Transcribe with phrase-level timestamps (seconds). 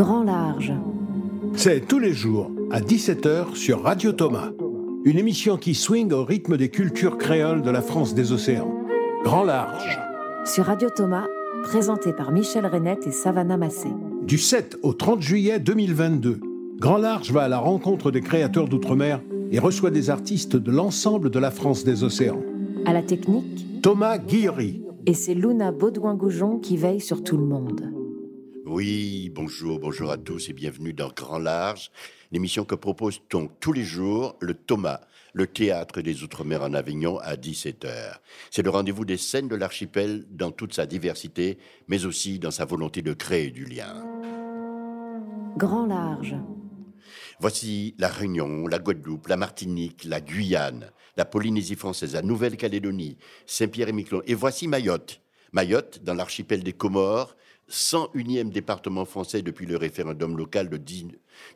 [0.00, 0.72] Grand Large.
[1.52, 4.48] C'est tous les jours à 17h sur Radio Thomas.
[5.04, 8.74] Une émission qui swing au rythme des cultures créoles de la France des océans.
[9.24, 10.00] Grand Large.
[10.46, 11.26] Sur Radio Thomas,
[11.64, 13.90] présenté par Michel Renette et Savannah Massé.
[14.22, 16.40] Du 7 au 30 juillet 2022,
[16.78, 19.20] Grand Large va à la rencontre des créateurs d'outre-mer
[19.52, 22.40] et reçoit des artistes de l'ensemble de la France des océans.
[22.86, 24.82] À la technique, Thomas Guillery.
[25.04, 27.99] et c'est Luna Baudouin-Goujon qui veille sur tout le monde.
[28.72, 31.90] Oui, bonjour, bonjour à tous et bienvenue dans Grand Large,
[32.30, 35.00] l'émission que propose donc tous les jours le Thomas,
[35.32, 38.18] le théâtre des Outre-mer en Avignon à 17h.
[38.48, 42.64] C'est le rendez-vous des scènes de l'archipel dans toute sa diversité, mais aussi dans sa
[42.64, 44.06] volonté de créer du lien.
[45.56, 46.36] Grand Large.
[47.40, 54.22] Voici la Réunion, la Guadeloupe, la Martinique, la Guyane, la Polynésie française, la Nouvelle-Calédonie, Saint-Pierre-et-Miquelon.
[54.26, 55.20] Et voici Mayotte.
[55.52, 57.34] Mayotte, dans l'archipel des Comores,
[57.70, 61.06] 101e département français depuis le référendum local de, 10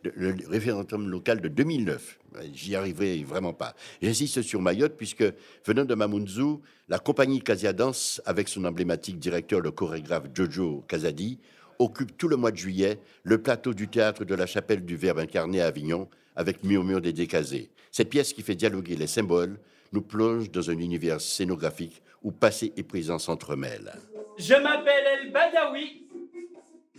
[0.04, 2.18] de- le référendum local de 2009.
[2.52, 3.74] J'y arriverai vraiment pas.
[4.02, 5.24] J'insiste sur Mayotte puisque,
[5.66, 11.38] venant de Mamoudzou, la compagnie Casiadance, avec son emblématique directeur, le chorégraphe Jojo Casadi,
[11.78, 15.18] occupe tout le mois de juillet le plateau du théâtre de la chapelle du Verbe
[15.18, 17.70] incarné à Avignon avec Murmure des Décasés.
[17.90, 19.58] Cette pièce qui fait dialoguer les symboles
[19.92, 23.92] nous plonge dans un univers scénographique où passé et présent s'entremêlent.
[24.38, 26.03] Je m'appelle El Badawi.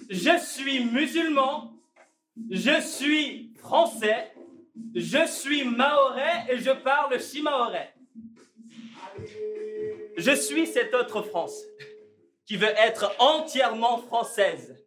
[0.10, 1.74] Je suis musulman.
[2.50, 4.32] Je suis français.
[4.94, 7.94] Je suis mahorais et je parle chimahorais.
[10.18, 11.62] Je suis cette autre France
[12.46, 14.84] qui veut être entièrement française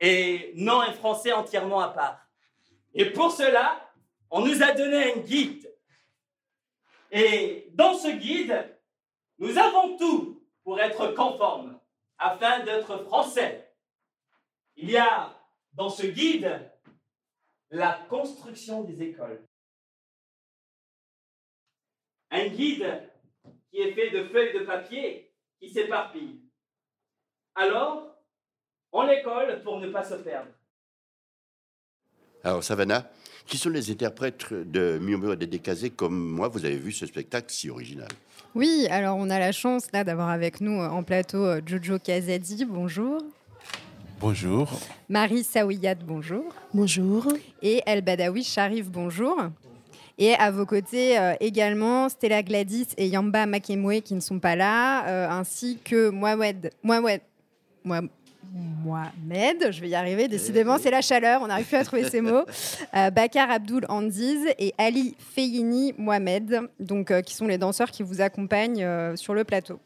[0.00, 2.18] et non un français entièrement à part.
[2.94, 3.80] Et pour cela,
[4.30, 5.72] on nous a donné un guide.
[7.10, 8.76] Et dans ce guide,
[9.38, 11.78] nous avons tout pour être conformes
[12.18, 13.67] afin d'être français.
[14.80, 15.36] Il y a
[15.72, 16.70] dans ce guide
[17.70, 19.44] la construction des écoles.
[22.30, 23.10] Un guide
[23.70, 26.40] qui est fait de feuilles de papier qui s'éparpillent.
[27.56, 28.14] Alors,
[28.92, 30.52] on l'école pour ne pas se perdre.
[32.44, 33.10] Alors, Savannah,
[33.46, 37.50] qui sont les interprètes de Murmure des Décasés comme moi Vous avez vu ce spectacle
[37.50, 38.08] si original?
[38.54, 42.64] Oui, alors on a la chance là d'avoir avec nous en plateau euh, Jojo Kazadi,
[42.64, 43.22] bonjour.
[44.20, 44.68] Bonjour.
[45.08, 46.44] Marie Saouiyad, bonjour.
[46.74, 47.28] Bonjour.
[47.62, 49.36] Et El Badawi Sharif, bonjour.
[50.18, 54.56] Et à vos côtés euh, également Stella Gladys et Yamba Makemwe qui ne sont pas
[54.56, 57.20] là, euh, ainsi que Mohamed, Mohamed,
[57.84, 58.10] Mohamed,
[58.84, 62.20] Mohamed, je vais y arriver, décidément c'est la chaleur, on n'arrive plus à trouver ces
[62.20, 62.44] mots,
[62.96, 68.02] euh, Bakar Abdul Andiz et Ali Feyini Mohamed, donc, euh, qui sont les danseurs qui
[68.02, 69.78] vous accompagnent euh, sur le plateau.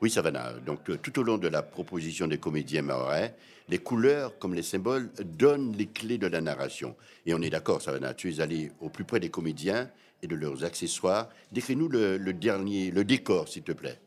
[0.00, 0.52] Oui, Savannah.
[0.64, 3.34] Donc, euh, tout au long de la proposition des comédiens maorais,
[3.68, 6.94] les couleurs comme les symboles donnent les clés de la narration.
[7.26, 9.90] Et on est d'accord, Savannah, tu es allé au plus près des comédiens
[10.22, 11.28] et de leurs accessoires.
[11.52, 13.98] Décris-nous le, le dernier, le décor, s'il te plaît.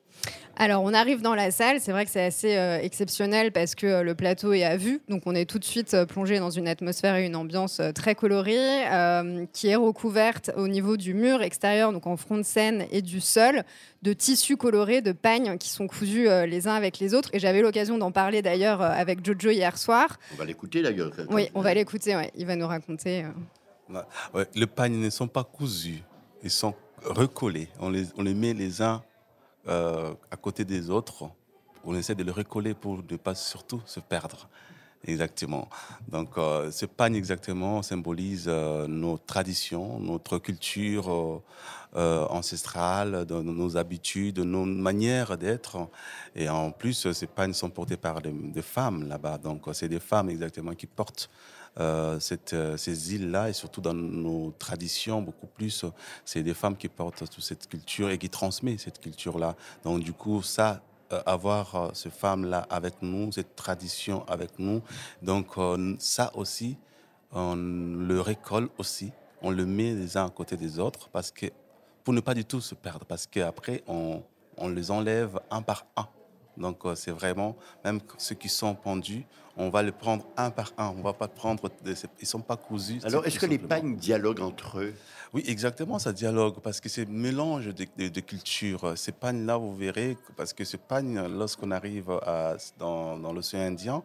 [0.57, 1.79] Alors, on arrive dans la salle.
[1.79, 5.01] C'est vrai que c'est assez euh, exceptionnel parce que euh, le plateau est à vue.
[5.09, 7.91] Donc, on est tout de suite euh, plongé dans une atmosphère et une ambiance euh,
[7.93, 12.43] très colorée euh, qui est recouverte au niveau du mur extérieur, donc en front de
[12.43, 13.63] scène et du sol,
[14.03, 17.29] de tissus colorés, de pagnes qui sont cousus euh, les uns avec les autres.
[17.33, 20.19] Et j'avais l'occasion d'en parler d'ailleurs euh, avec Jojo hier soir.
[20.33, 21.11] On va l'écouter d'ailleurs.
[21.31, 22.15] Oui, on va l'écouter.
[22.15, 22.29] ouais.
[22.35, 23.23] Il va nous raconter.
[23.23, 23.93] euh.
[23.95, 24.01] Ouais,
[24.35, 26.03] ouais, les pagnes ne sont pas cousus,
[26.43, 27.67] ils sont recollés.
[27.79, 29.01] On les, on les met les uns
[29.67, 31.29] euh, à côté des autres.
[31.83, 34.47] On essaie de les recoller pour ne pas surtout se perdre.
[35.05, 35.67] Exactement.
[36.09, 41.41] Donc, euh, ce pagne exactement symbolise euh, nos traditions, notre culture
[41.95, 45.89] euh, ancestrale, nos habitudes, nos manières d'être.
[46.35, 49.39] Et en plus, ces pagnes sont portés par des, des femmes là-bas.
[49.39, 51.31] Donc, c'est des femmes exactement qui portent
[51.79, 55.91] euh, cette, euh, ces îles-là et surtout dans nos traditions beaucoup plus, euh,
[56.25, 59.55] c'est des femmes qui portent toute cette culture et qui transmettent cette culture-là.
[59.85, 60.81] Donc du coup, ça,
[61.25, 64.81] avoir ces femmes-là avec nous, cette tradition avec nous,
[65.21, 65.55] donc
[65.99, 66.77] ça aussi,
[67.31, 71.47] on le récolte aussi, on le met les uns à côté des autres parce que
[72.05, 74.23] pour ne pas du tout se perdre, parce qu'après on,
[74.55, 76.07] on les enlève un par un.
[76.55, 79.25] Donc c'est vraiment, même ceux qui sont pendus,
[79.57, 80.93] on va les prendre un par un.
[80.97, 81.69] On va pas prendre,
[82.19, 82.99] ils sont pas cousus.
[83.03, 84.93] Alors, est-ce que les pagnes dialoguent entre eux?
[85.33, 88.97] Oui, exactement, ça dialogue parce que c'est mélange de, de, de cultures.
[88.97, 94.03] Ces pagnes-là, vous verrez, parce que ce pagne, lorsqu'on arrive à, dans, dans l'océan Indien,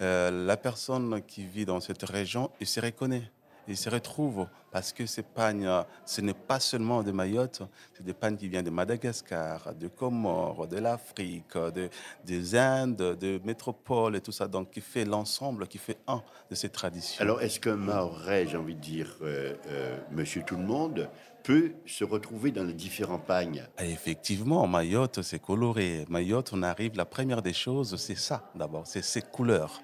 [0.00, 3.30] euh, la personne qui vit dans cette région, il se reconnaît,
[3.68, 5.68] il se retrouve parce que ces pagnes,
[6.04, 7.62] ce n'est pas seulement de Mayotte,
[7.92, 11.88] c'est des pagnes qui viennent de Madagascar, de Comores, de l'Afrique, de,
[12.24, 16.54] des Indes, de métropole et tout ça, donc qui fait l'ensemble, qui fait un de
[16.54, 17.22] ces traditions.
[17.22, 21.08] Alors, est-ce qu'un Mahorais, j'ai envie de dire, euh, euh, monsieur tout le monde,
[21.44, 26.06] peut se retrouver dans les différents pagnes Effectivement, Mayotte, c'est coloré.
[26.08, 29.80] Mayotte, on arrive, la première des choses, c'est ça d'abord, c'est ces couleurs.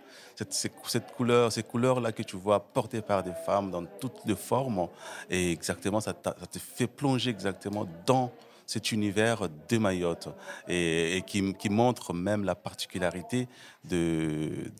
[0.48, 4.88] Cette, couleur, ces couleurs-là que tu vois portées par des femmes dans toutes les formes,
[5.28, 8.32] et exactement, ça, te fait plonger exactement dans
[8.64, 10.28] cet univers de Mayotte
[10.66, 13.48] et, qui, montre même la particularité
[13.84, 14.70] de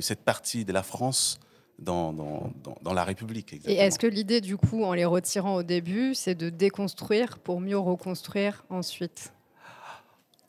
[0.00, 1.38] cette partie de la France
[1.80, 3.54] dans, dans, dans, la République.
[3.66, 7.60] Et est-ce que l'idée, du coup, en les retirant au début, c'est de déconstruire pour
[7.60, 9.32] mieux reconstruire ensuite?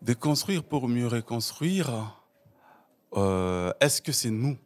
[0.02, 2.22] Déconstruire pour mieux reconstruire,
[3.16, 4.58] euh, est-ce que c'est nous?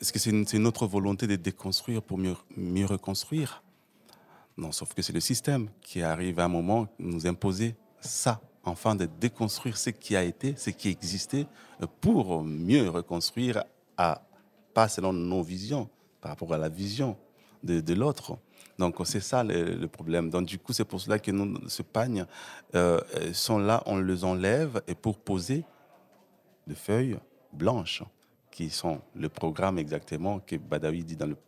[0.00, 3.62] Est-ce que c'est notre volonté de déconstruire pour mieux, mieux reconstruire?
[4.56, 8.94] Non, sauf que c'est le système qui arrive à un moment nous imposer ça, enfin
[8.94, 11.46] de déconstruire ce qui a été, ce qui existait,
[12.00, 13.64] pour mieux reconstruire
[13.96, 14.22] à
[14.76, 15.88] pas selon nos visions,
[16.20, 17.16] par rapport à la vision
[17.62, 18.36] de, l'autre.
[18.78, 20.28] Donc c'est ça le, problème.
[20.28, 22.26] Donc du coup, c'est pour cela que nous, ce pagne
[22.74, 23.00] euh,
[23.32, 25.64] sont là, on les enlève et pour poser
[26.66, 27.16] des feuilles
[27.54, 28.02] blanches
[28.50, 31.38] qui sont le programme exactement que Badawi dit dans, le,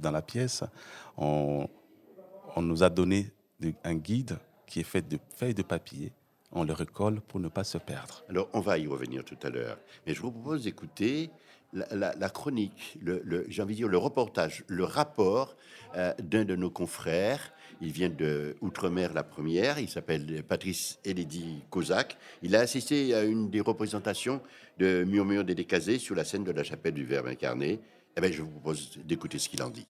[0.00, 0.64] dans la pièce.
[1.18, 1.68] On,
[2.56, 3.30] on nous a donné
[3.84, 6.14] un guide qui est fait de feuilles de papier
[6.52, 8.24] on le recolle pour ne pas se perdre.
[8.28, 9.78] Alors, on va y revenir tout à l'heure.
[10.06, 11.30] Mais je vous propose d'écouter
[11.72, 15.56] la, chronique, le, j'ai envie de dire le reportage, le rapport
[15.96, 17.52] euh, d'un de nos confrères.
[17.80, 19.78] Il vient de Outre-mer la première.
[19.78, 22.18] Il s'appelle Patrice Eledi Kozak.
[22.42, 24.40] Il a assisté à une des représentations
[24.78, 27.80] de Murmure des Décasés sur la scène de la chapelle du Verbe incarné.
[28.16, 29.86] Eh bien, je vous propose d'écouter ce qu'il en dit.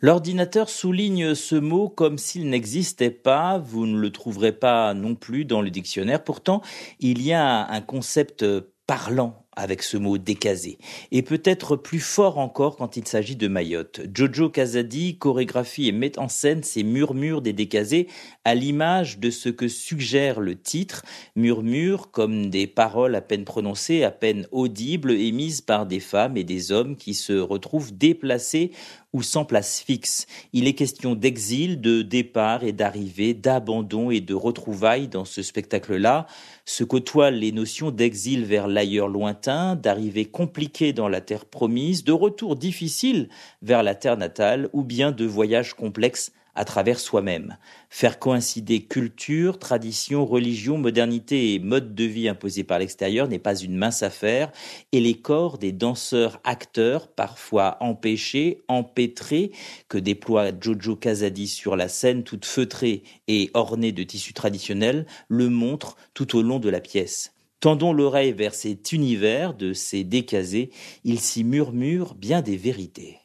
[0.00, 5.44] L'ordinateur souligne ce mot comme s'il n'existait pas, vous ne le trouverez pas non plus
[5.44, 6.22] dans le dictionnaire.
[6.22, 6.62] Pourtant,
[7.00, 8.44] il y a un concept
[8.86, 10.78] parlant avec ce mot décasé,
[11.12, 14.00] et peut-être plus fort encore quand il s'agit de Mayotte.
[14.14, 18.08] Jojo Kazadi chorégraphie et met en scène ces murmures des décasés
[18.44, 21.04] à l'image de ce que suggère le titre,
[21.36, 26.44] murmures comme des paroles à peine prononcées, à peine audibles, émises par des femmes et
[26.44, 28.72] des hommes qui se retrouvent déplacés
[29.14, 30.26] ou sans place fixe.
[30.52, 36.26] Il est question d'exil, de départ et d'arrivée, d'abandon et de retrouvailles dans ce spectacle-là.
[36.64, 42.12] Se côtoient les notions d'exil vers l'ailleurs lointain, d'arrivée compliquée dans la terre promise, de
[42.12, 43.28] retour difficile
[43.62, 47.56] vers la terre natale ou bien de voyage complexe à travers soi-même.
[47.90, 53.56] Faire coïncider culture, tradition, religion, modernité et mode de vie imposés par l'extérieur n'est pas
[53.56, 54.52] une mince affaire,
[54.92, 59.50] et les corps des danseurs-acteurs, parfois empêchés, empêtrés,
[59.88, 65.48] que déploie Jojo Kazadi sur la scène toute feutrée et ornée de tissus traditionnels, le
[65.48, 67.33] montrent tout au long de la pièce.
[67.64, 70.70] Tendons l'oreille vers cet univers de ces décasés,
[71.02, 73.20] il s'y murmure bien des vérités.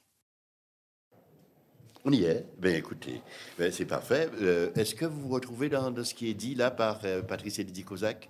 [2.06, 2.46] On y est.
[2.58, 3.22] Ben écoutez,
[3.58, 4.30] ben, c'est parfait.
[4.42, 7.60] Euh, est-ce que vous vous retrouvez dans, ce qui est dit là par euh, Patrice
[7.60, 8.30] Elidi Kozak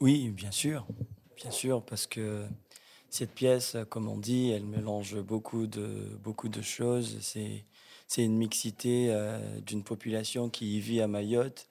[0.00, 0.86] Oui, bien sûr.
[1.36, 2.46] Bien sûr, parce que
[3.10, 7.18] cette pièce, comme on dit, elle mélange beaucoup de, beaucoup de choses.
[7.20, 7.66] C'est,
[8.08, 11.68] c'est une mixité euh, d'une population qui vit à Mayotte,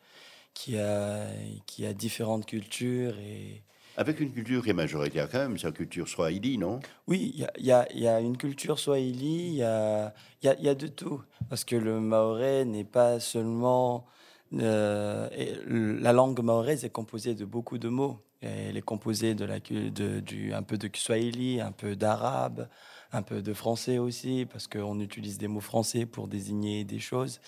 [0.54, 1.25] qui a,
[1.66, 3.63] qui a différentes cultures et,
[4.00, 6.80] avec une culture qui est majoritaire quand même, c'est la culture swahili, non?
[7.07, 11.22] Oui, il y, a, une culture swahili, il y a, y a, de tout.
[11.50, 14.06] Parce que le maoré n'est pas seulement...
[14.53, 15.27] Euh,
[15.68, 18.24] la langue maoraise est composée de beaucoup de mots.
[18.39, 22.70] Elle est composée de la, de, du, un peu de swahili, un peu d'arabe,
[23.12, 27.41] un peu de français aussi, parce qu'on utilise des mots français pour désigner des choses.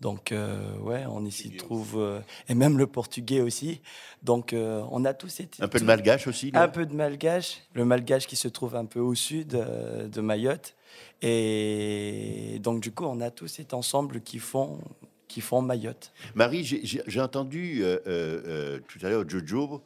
[0.00, 1.96] Donc, euh, ouais, on y s'y trouve.
[1.96, 3.80] Euh, et même le portugais aussi.
[4.22, 5.48] Donc, euh, on a tous ces.
[5.58, 7.62] Un peu de malgache aussi Un peu de malgache.
[7.74, 10.74] Le malgache qui se trouve un peu au sud de Mayotte.
[11.20, 14.78] Et donc, du coup, on a tous cet ensemble qui font,
[15.26, 16.12] qui font Mayotte.
[16.34, 19.82] Marie, j'ai entendu tout à l'heure Jojo,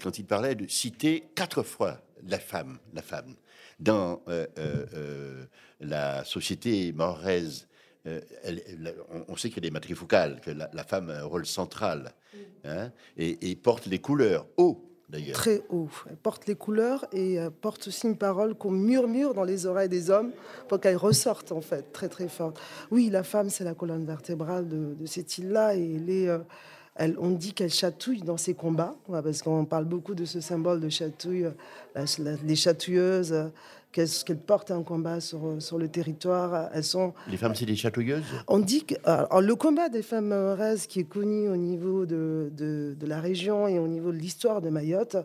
[0.00, 3.36] quand il parlait de citer quatre fois la femme, la femme.
[3.78, 4.22] Dans
[5.80, 7.68] la société mahoraise
[8.06, 8.20] euh,
[9.28, 12.38] on, sait a des matrifocales, que la, femme a un rôle central mm.
[12.64, 14.88] hein, et, porte les couleurs haut.
[15.08, 15.36] D'ailleurs.
[15.36, 15.90] Très haut.
[16.08, 19.90] Elle porte les couleurs et euh, porte aussi une parole qu'on murmure dans les oreilles
[19.90, 20.32] des hommes
[20.68, 22.58] pour qu'elle ressorte en fait très très forte.
[22.90, 26.38] Oui, la femme c'est la colonne vertébrale de, cette île-là et euh,
[26.94, 30.80] elle, on dit qu'elle chatouille dans ses combats, parce qu'on parle beaucoup de ce symbole
[30.80, 31.48] de chatouille,
[32.44, 33.50] les chatouilleuses,
[33.92, 36.70] qu'elles portent un combat sur, sur le territoire.
[36.72, 37.14] Elles sont.
[37.30, 38.24] Les femmes, c'est des chatouilleuses?
[38.48, 38.94] On dit que
[39.40, 43.68] le combat des femmes maoraises, qui est connu au niveau de, de, de la région
[43.68, 45.16] et au niveau de l'histoire de Mayotte,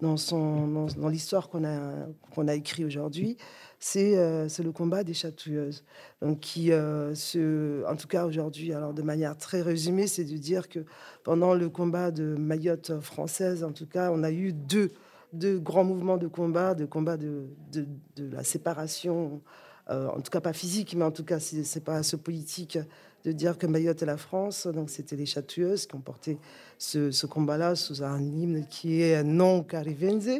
[0.00, 1.92] dans, son, dans, l'histoire qu'on a,
[2.34, 3.36] qu'on a écrit aujourd'hui,
[3.78, 5.84] c'est, euh, le combat des chatouilleuses.
[6.22, 10.36] Donc, qui, euh, se, en tout cas aujourd'hui, alors de manière très résumée, c'est de
[10.36, 10.80] dire que
[11.22, 14.90] pendant le combat de Mayotte française, en tout cas, on a eu deux
[15.32, 17.86] de grands mouvements de combat, de combat de, de,
[18.30, 19.42] la séparation,
[19.88, 22.78] euh, en tout cas pas physique, mais en tout cas c'est séparation politique,
[23.24, 24.66] de dire que Mayotte est la France.
[24.66, 26.38] Donc c'était les chatouilleuses qui ont porté
[26.78, 30.30] ce, combat-là sous un hymne qui est non carivenze,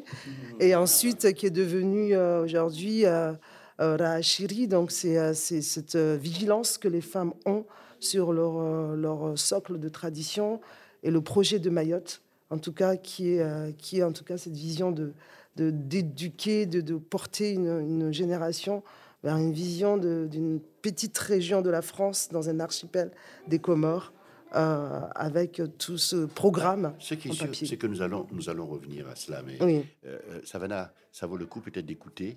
[0.59, 3.33] et ensuite qui est devenu euh, aujourd'hui euh,
[3.81, 4.21] euh.
[4.69, 7.65] Donc c'est cette vigilance que les femmes ont
[7.99, 10.61] sur leur, leur socle de tradition
[11.03, 14.25] et le projet de Mayotte en tout cas, qui est, euh, qui est en tout
[14.25, 15.13] cas cette vision de
[15.57, 18.83] d'éduquer, de, de, porter une, génération
[19.23, 23.11] vers une vision d'une petite région de la France dans un archipel
[23.47, 24.13] des Comores.
[24.57, 26.95] Euh, avec tout ce programme.
[26.99, 29.43] Ce qui est sûr, c'est que nous allons, nous allons revenir à cela.
[29.47, 29.85] Mais oui.
[30.05, 32.37] Euh, Savannah, ça vaut le coup peut-être d'écouter?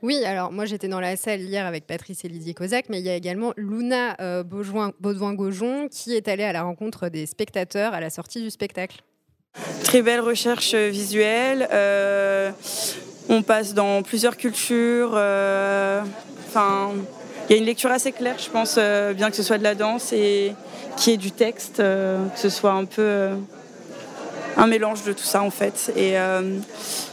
[0.00, 3.04] Oui, alors moi j'étais dans la salle hier avec Patrice et Lydie Kozak, mais il
[3.04, 8.08] y a également Luna Baudouin-Gaujon qui est allée à la rencontre des spectateurs à la
[8.08, 9.02] sortie du spectacle.
[9.92, 11.68] Très belle recherche visuelle.
[11.70, 12.50] Euh,
[13.28, 15.12] on passe dans plusieurs cultures.
[15.14, 16.00] Euh,
[16.56, 19.62] il y a une lecture assez claire, je pense, euh, bien que ce soit de
[19.62, 20.54] la danse et
[20.96, 23.28] qui est du texte, que ce soit un peu
[24.56, 25.92] un mélange de tout ça en fait.
[25.96, 26.16] Et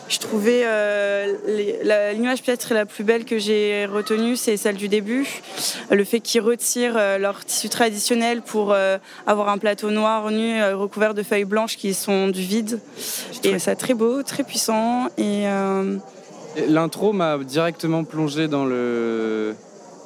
[0.10, 5.28] je trouvais euh, l'image peut-être la plus belle que j'ai retenue, c'est celle du début.
[5.92, 10.64] Le fait qu'ils retirent euh, leur tissu traditionnel pour euh, avoir un plateau noir nu
[10.74, 12.80] recouvert de feuilles blanches qui sont du vide.
[13.44, 15.10] Et c'est très beau, très puissant.
[15.20, 15.46] Et
[16.68, 19.54] l'intro m'a directement plongé dans le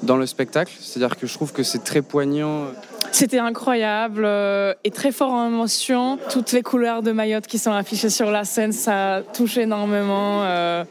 [0.02, 0.74] dans le spectacle.
[0.82, 2.66] C'est-à-dire que je trouve que c'est très poignant.
[3.14, 6.18] C'était incroyable euh, et très fort en émotion.
[6.32, 10.84] Toutes les couleurs de Mayotte qui sont affichées sur la scène, ça touche énormément euh,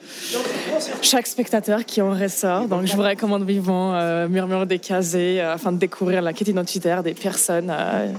[1.03, 2.69] chaque spectateur qui en ressort.
[2.69, 7.03] Donc je vous recommande vivement euh, Murmure des Casés afin de découvrir la quête identitaire
[7.03, 7.75] des personnes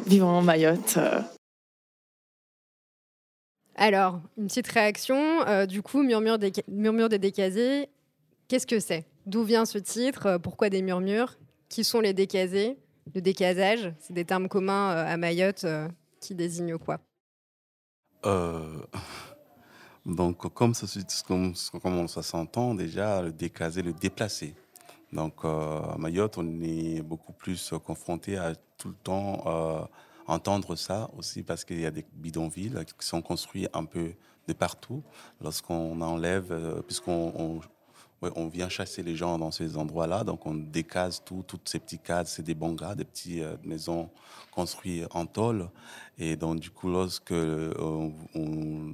[0.05, 0.99] vivant en Mayotte.
[3.75, 5.65] Alors, une petite réaction.
[5.65, 7.87] du coup, Murmure des, Murmure des Décasés,
[8.49, 9.05] qu'est-ce que c'est?
[9.25, 10.37] D'où vient ce titre?
[10.43, 11.37] Pourquoi des murmures?
[11.69, 12.77] Qui sont les décasés?
[13.13, 15.87] Le décasage, c'est des termes communs euh, à Mayotte euh,
[16.19, 16.99] qui désignent quoi?
[18.25, 18.79] Euh,
[20.05, 20.87] Donc, comme ça,
[21.27, 24.55] comme, comme ça s'entend déjà, le décasé, le déplacé.
[25.11, 29.87] Donc, à Mayotte, on est beaucoup plus confronté à tout le temps
[30.25, 34.13] entendre ça aussi parce qu'il y a des bidonvilles qui sont construits un peu
[34.47, 35.03] de partout.
[35.39, 37.61] Lorsqu'on enlève, puisqu'on
[38.35, 41.99] on vient chasser les gens dans ces endroits-là, donc on décase tout, toutes ces petits
[41.99, 44.09] cases, c'est des bangas, des petites euh, maisons
[44.51, 45.69] construites en tôle.
[46.17, 47.73] Et donc, du coup, lorsque euh,
[48.35, 48.91] on,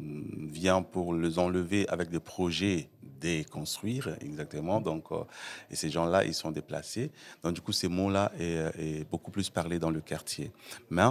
[0.48, 5.24] vient pour les enlever avec des projets déconstruire, exactement, donc, euh,
[5.70, 7.12] et ces gens-là, ils sont déplacés.
[7.44, 10.52] Donc, du coup, ces mots-là est, beaucoup plus parlé dans le quartier.
[10.90, 11.04] Mais,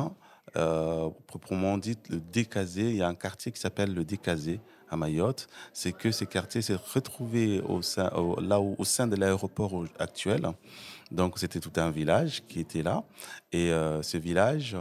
[1.26, 4.60] proprement dit, le décasé, il y a un quartier qui s'appelle le décasé
[4.90, 9.84] à Mayotte, c'est que ces quartiers s'est retrouvé au sein, là au sein de l'aéroport
[9.98, 10.48] actuel.
[11.10, 13.02] Donc c'était tout un village qui était là.
[13.52, 14.76] Et euh, ce village,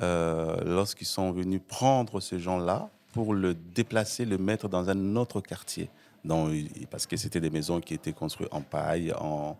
[0.00, 5.40] euh, lorsqu'ils sont venus prendre ces gens-là pour le déplacer, le mettre dans un autre
[5.40, 5.90] quartier,
[6.24, 6.52] donc,
[6.90, 9.56] parce que c'était des maisons qui étaient construites en paille, en,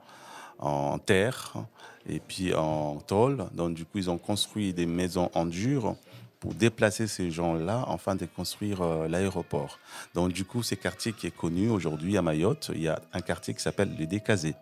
[0.59, 1.55] en terre
[2.09, 3.47] et puis en tôle.
[3.53, 5.97] Donc du coup, ils ont construit des maisons en dur
[6.43, 9.79] pour déplacer ces gens-là afin de construire euh, l'aéroport.
[10.13, 13.21] Donc du coup, ce quartier qui est connu aujourd'hui à Mayotte, il y a un
[13.21, 14.57] quartier qui s'appelle les Décasés.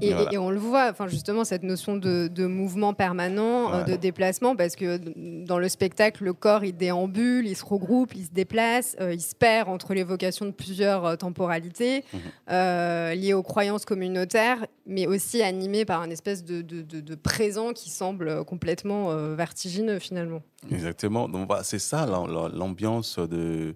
[0.00, 4.76] Et, on le voit, enfin justement, cette notion de, mouvement permanent, euh, de déplacement, parce
[4.76, 4.98] que
[5.44, 9.20] dans le spectacle, le corps, il déambule, il se regroupe, il se déplace, euh, il
[9.20, 13.18] se perd entre l'évocation de plusieurs euh, temporalités mhm.
[13.18, 18.44] liées aux croyances communautaires, mais aussi animé par un espèce de, de présent qui semble
[18.44, 20.42] complètement vertigineux finalement.
[20.70, 21.28] Exactement.
[21.28, 23.74] Donc bah, c'est ça l'ambiance de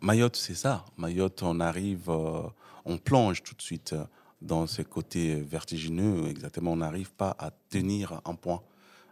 [0.00, 0.84] Mayotte, c'est ça.
[0.96, 3.94] Mayotte, on arrive, on plonge tout de suite
[4.40, 8.62] dans ces côtés vertigineux, exactement, on n'arrive pas à tenir un point.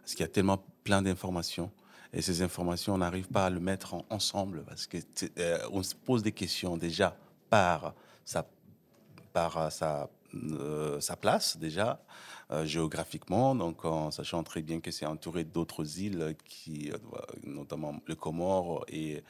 [0.01, 1.69] Parce qu'il y a tellement plein d'informations.
[2.13, 4.99] Et ces informations, on n'arrive pas à le mettre ensemble parce qu'on
[5.39, 7.17] euh, se pose des questions déjà
[7.49, 7.93] par
[8.23, 8.47] sa,
[9.33, 12.01] par sa, euh, sa place, déjà,
[12.51, 16.91] euh, géographiquement, donc en sachant très bien que c'est entouré d'autres îles, qui,
[17.43, 19.21] notamment le Comore et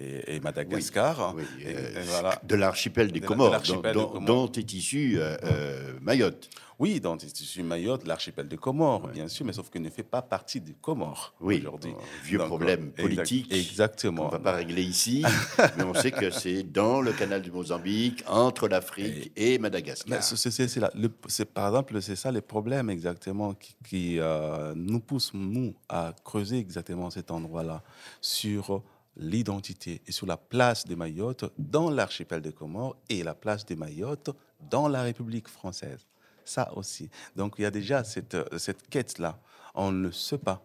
[0.00, 1.34] et, et Madagascar.
[1.36, 2.40] Oui, Et- euh, et voilà.
[2.42, 4.24] De l'archipel des De la- de Comores, dont, des dont- Comores.
[4.24, 6.48] dont est issu euh, euh, Mayotte.
[6.78, 10.22] Oui, dans l'Institut Mayotte, l'archipel de Comores, bien sûr, mais sauf qu'il ne fait pas
[10.22, 11.90] partie des Comores Oui, aujourd'hui.
[11.90, 14.22] un vieux Donc, problème exact- politique exactement.
[14.22, 15.22] On ne va pas régler ici,
[15.76, 20.22] mais on sait que c'est dans le canal du Mozambique, entre l'Afrique et, Madagascar.
[20.22, 26.14] C'est- par exemple, c'est ça les problèmes exactement qui, qui, euh, nous poussent, nous, à
[26.24, 27.82] creuser exactement cet endroit-là
[28.22, 28.82] sur
[29.16, 33.74] l'identité et sur la place de Mayotte dans l'archipel des Comores et la place de
[33.74, 34.30] Mayotte
[34.70, 36.06] dans la République française.
[36.44, 37.10] Ça aussi.
[37.36, 39.38] Donc il y a déjà cette, euh, cette quête-là.
[39.74, 40.62] On ne sait pas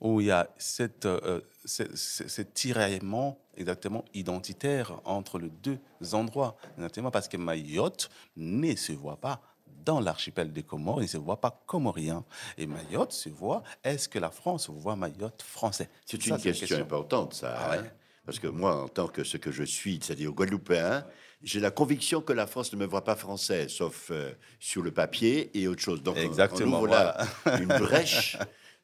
[0.00, 5.78] où il y a cette, euh, ce- cet tiraillement exactement identitaire entre les deux
[6.12, 9.40] endroits, exactement parce que Mayotte ne se voit pas
[9.88, 12.22] dans l'archipel des Comores, il ne se voit pas comorien.
[12.58, 15.88] Et Mayotte se voit, est-ce que la France voit Mayotte français?
[16.04, 17.56] C'est une question, importante, ça.
[17.58, 17.78] Ah ouais.
[17.78, 17.86] hein.
[18.26, 21.06] Parce que moi, en tant que ce que je suis, c'est-à-dire guadeloupéen,
[21.42, 24.30] j'ai la conviction que la France ne me voit pas français, sauf euh,
[24.60, 26.02] sur le papier et autre chose.
[26.02, 27.58] Donc, on- Exactement, on ouvre là voilà.
[27.62, 28.36] une brèche.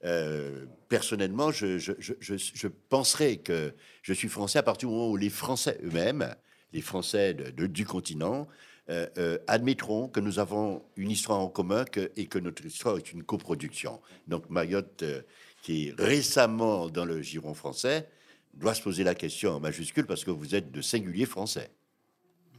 [0.06, 4.94] Euh, personnellement, je, je, je, je, je penserais que je suis français à partir du
[4.94, 6.34] moment où les Français eux-mêmes,
[6.72, 8.48] les Français de- de- du continent,
[8.90, 12.96] euh, euh, admettront que nous avons une histoire en commun que- et que notre histoire
[12.98, 14.00] est une coproduction.
[14.28, 15.22] Donc Mayotte, euh,
[15.62, 18.08] qui est récemment dans le giron français,
[18.52, 21.70] doit se poser la question en majuscule parce que vous êtes de singulier français.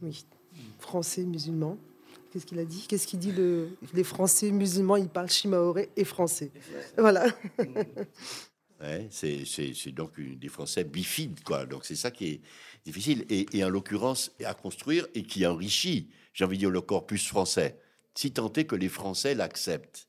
[0.02, 0.24] Oui,
[0.80, 1.78] français, musulman.
[2.32, 2.84] Qu'est-ce qu'il a dit?
[2.88, 3.68] Qu'est-ce qu'il dit le...
[3.94, 6.50] Les Français musulmans, ils parlent chimaoré et français.
[6.98, 7.24] Voilà.
[9.10, 11.66] C'est donc des Français bifides, quoi.
[11.66, 12.40] Donc c'est ça qui est
[12.84, 13.24] difficile.
[13.30, 17.78] Et, en l'occurrence, à construire et qui enrichit, j'ai envie de dire, le corpus français,
[18.14, 20.08] si tant est que les Français l'acceptent.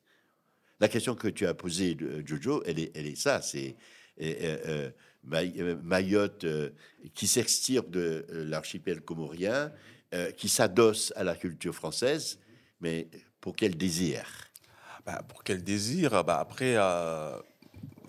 [0.80, 3.76] La question que tu as posée, euh, Jojo, elle est, ça, c'est
[4.22, 4.92] euh, euh,
[5.24, 6.46] May- Mayotte
[7.14, 9.72] qui s'extirpe de l'archipel comorien,
[10.38, 12.40] qui s'adosse à la culture française,
[12.80, 13.10] mais
[13.42, 14.26] pour quel désir?
[15.06, 16.24] Bah, pour quel désir?
[16.24, 16.76] Bah, Après,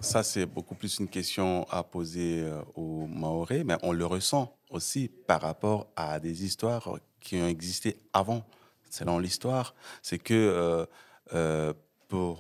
[0.01, 4.57] ça, c'est beaucoup plus une question à poser euh, aux Maoris, mais on le ressent
[4.71, 8.45] aussi par rapport à des histoires qui ont existé avant.
[8.91, 10.87] Selon l'histoire, c'est que euh,
[11.35, 11.75] euh,
[12.07, 12.39] pour,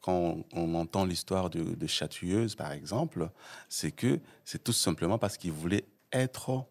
[0.00, 3.30] quand on, entend l'histoire de, de par exemple,
[3.68, 6.64] c'est que c'est tout simplement parce qu'ils voulaient être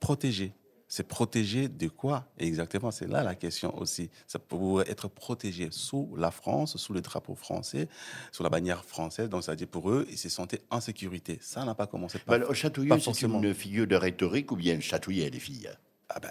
[0.00, 0.54] protégés.
[0.94, 2.92] C'est protégé de quoi exactement?
[2.92, 4.10] C'est là la question aussi.
[4.28, 7.88] Ça pourrait être protégé sous la France, sous le drapeau français,
[8.30, 9.28] sous la bannière française.
[9.28, 11.36] Donc, c'est-à-dire pour eux, ils se sentaient en sécurité.
[11.40, 12.38] Ça n'a pas commencé par.
[12.38, 15.68] Bah, Chatouilleux, c'est une figure de rhétorique ou bien chatouiller les filles?
[16.10, 16.28] Ah ben,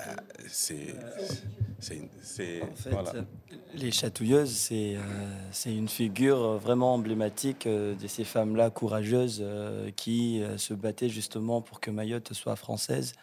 [0.48, 0.96] c'est.
[1.82, 3.12] c'est une- c'est- En fait, voilà.
[3.74, 5.02] les chatouilleuses, c'est euh,
[5.52, 11.10] c'est une figure vraiment emblématique euh, de ces femmes-là courageuses euh, qui euh, se battaient
[11.10, 13.14] justement pour que Mayotte soit française.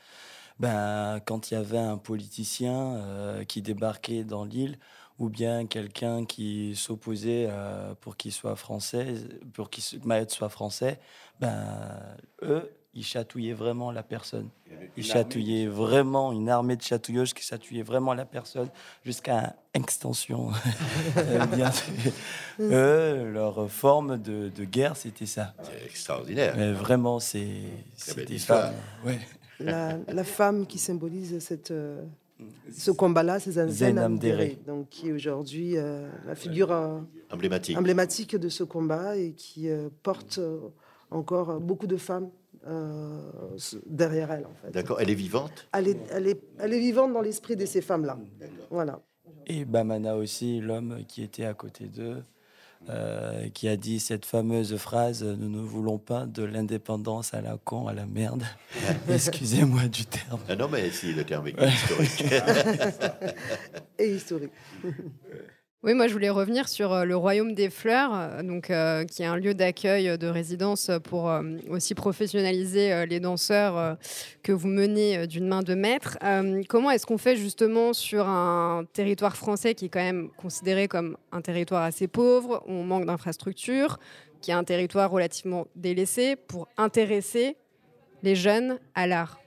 [0.61, 4.79] Ben, quand il y avait un politicien euh, qui débarquait dans l'île,
[5.19, 9.15] ou bien quelqu'un qui s'opposait euh, pour qu'il soit français,
[9.55, 11.01] pour qu'il Mayotte soit français,
[11.41, 11.99] ben,
[12.43, 14.51] eux, ils chatouillaient vraiment la personne.
[14.99, 18.69] Ils chatouillaient vraiment une armée de chatouilleuses qui chatouillaient vraiment la personne
[19.05, 20.51] jusqu'à extension.
[22.59, 23.25] Euh.
[23.25, 25.55] Eux, leur forme de, de guerre, c'était ça.
[25.63, 26.55] C'est extraordinaire.
[26.57, 27.63] Mais vraiment, c'est
[28.27, 28.75] des femmes.
[29.05, 29.19] Ouais.
[29.61, 32.03] La, la femme qui symbolise cette, euh,
[32.73, 34.57] ce combat-là, c'est Zen Dere.
[34.67, 36.99] donc qui est aujourd'hui euh, la figure euh,
[37.31, 37.77] Emblématique.
[37.77, 40.59] emblématique de ce combat et qui euh, porte euh,
[41.11, 42.31] encore beaucoup de femmes
[42.67, 43.21] euh,
[43.87, 44.47] derrière elle.
[44.47, 44.71] En fait.
[44.71, 45.69] D'accord, elle est vivante?
[45.73, 48.19] Elle est, elle est, elle est vivante dans l'esprit de ces femmes-là.
[48.71, 49.01] Voilà.
[49.47, 52.23] Et Bamana aussi, l'homme qui était à côté d'eux,
[52.89, 57.59] euh, qui a dit cette fameuse phrase Nous ne voulons pas de l'indépendance à la
[57.63, 58.43] con, à la merde.
[59.09, 60.41] Excusez-moi du terme.
[60.49, 62.25] Ah non, mais si, le terme est historique.
[63.99, 64.53] Et historique.
[65.83, 69.23] Oui, moi je voulais revenir sur euh, le Royaume des Fleurs, euh, donc, euh, qui
[69.23, 71.33] est un lieu d'accueil de résidence pour
[71.71, 73.97] aussi professionnaliser les danseurs
[74.43, 76.19] que vous menez d'une main de maître.
[76.69, 81.17] Comment est-ce qu'on fait justement sur un territoire français qui est quand même considéré comme
[81.33, 83.99] un territoire assez pauvre, où on manque d'infrastructures,
[84.43, 87.57] qui est un territoire relativement délaissé, pour intéresser
[88.23, 89.39] les jeunes à l'art?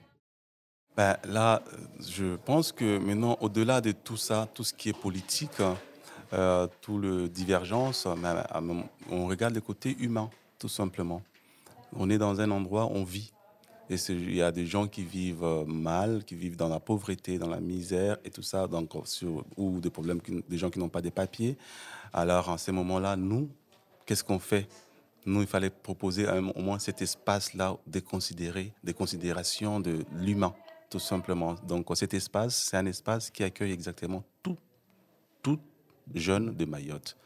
[0.96, 1.62] Ben, là,
[2.00, 5.60] je pense que maintenant, au-delà de tout ça, tout ce qui est politique,
[6.34, 11.22] euh, tout le divergence, euh, on regarde le côté humain, tout simplement.
[11.96, 13.32] On est dans un endroit, on vit.
[13.90, 17.38] Et il y a des gens qui vivent euh, mal, qui vivent dans la pauvreté,
[17.38, 20.88] dans la misère et tout ça, donc, sur- ou des problèmes, des gens qui n'ont
[20.88, 21.56] pas de papiers.
[22.12, 23.48] Alors, en ces moments-là, nous,
[24.06, 24.66] qu'est-ce qu'on fait?
[25.26, 30.54] Nous, il fallait proposer au moins cet espace-là de considérer, des considérations de l'humain,
[30.90, 31.54] tout simplement.
[31.66, 34.22] Donc cet espace, c'est un espace qui accueille exactement
[36.14, 37.16] jeune de Mayotte.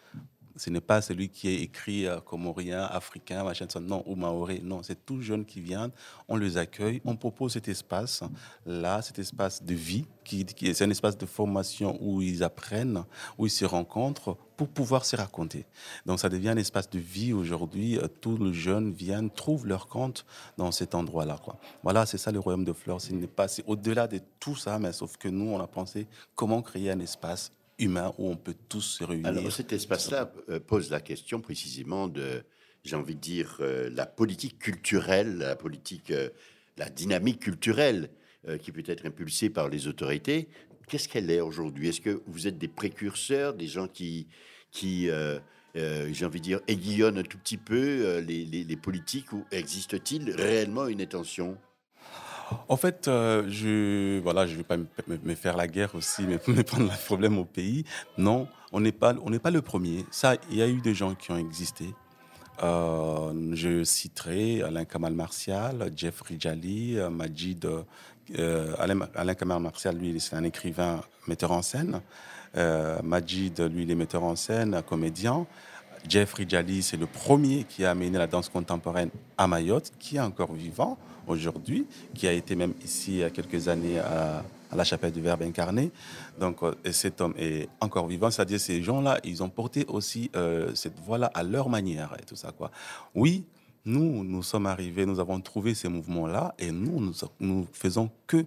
[0.59, 4.61] Ce n'est pas celui qui est écrit euh, comorien, africain, machin, non, ou maoré.
[4.62, 5.91] Non, c'est tout jeune qui vient.
[6.27, 7.01] On les accueille.
[7.05, 8.25] On propose cet espace
[8.67, 13.05] là, cet espace de vie, qui, c'est un espace de formation où ils apprennent,
[13.38, 15.64] où ils se rencontrent pour pouvoir se raconter.
[16.07, 17.97] Donc ça devient un espace de vie aujourd'hui.
[17.97, 21.38] Euh, tous les jeunes viennent, trouvent leur compte dans cet endroit-là.
[21.85, 23.01] Voilà, c'est ça le royaume de fleurs.
[23.01, 26.99] C'est au-delà de tout ça, mais sauf que nous, on a pensé comment créer un
[26.99, 29.27] espace humain où on peut tous se réunir.
[29.27, 32.43] Alors cet espace-là euh, pose la question précisément de,
[32.85, 36.31] j'ai envie de dire, euh, la politique culturelle, la politique, euh,
[36.77, 38.11] la dynamique culturelle
[38.62, 40.49] qui peut être impulsée par les autorités.
[40.87, 41.88] Qu'est-ce qu'elle est aujourd'hui?
[41.88, 44.29] Est-ce que vous êtes des précurseurs, des gens qui,
[44.71, 45.11] qui
[45.75, 50.87] j'ai envie de dire, aiguillonnent un tout petit peu les, les politiques ou existe-t-il réellement
[50.87, 51.59] une intention?
[52.68, 56.90] En fait, euh, je voilà, je vais pas me, faire la guerre aussi, mais prendre
[56.90, 57.84] le problème au pays.
[58.16, 60.04] Non, on n'est pas, pas le premier.
[60.11, 61.87] Ça, il y a eu des gens qui ont existé.
[62.62, 67.66] Euh, je citerai Alain Kamal Martial, Jeffrey Jali, euh, Majid.
[68.78, 72.02] Alain, Kamal Martial, lui, c'est un écrivain, metteur en scène.
[73.02, 75.46] Majid, lui, il est metteur en scène, comédien.
[76.06, 79.08] Jeffrey Jali, c'est le premier qui a amené la danse contemporaine
[79.38, 80.98] à Mayotte, qui est encore vivant
[81.29, 84.43] aujourd'hui, qui a été même ici il y a quelques années à,
[84.75, 85.91] la chapelle du Verbe incarné.
[86.38, 90.31] Donc, euh, et cet homme est encore vivant, c'est-à-dire ces gens-là, ils ont porté aussi
[90.37, 92.53] euh, cette voie-là à leur manière et tout ça.
[92.53, 92.71] Quoi.
[93.14, 93.47] Oui,
[93.87, 98.45] nous, nous sommes arrivés, nous avons trouvé ces mouvements-là et nous, nous, nous faisons que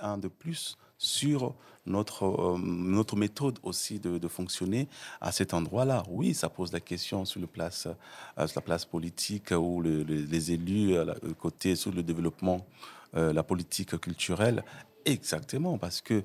[0.00, 1.54] un de plus sur
[1.86, 4.88] notre, euh, notre méthode aussi de, fonctionner
[5.20, 6.02] à cet endroit-là.
[6.08, 7.86] Oui, ça pose la question sur, le place,
[8.38, 12.66] euh, la place politique où les élus, euh, côté sur le développement,
[13.14, 14.62] la politique culturelle.
[15.06, 16.22] Exactement, parce que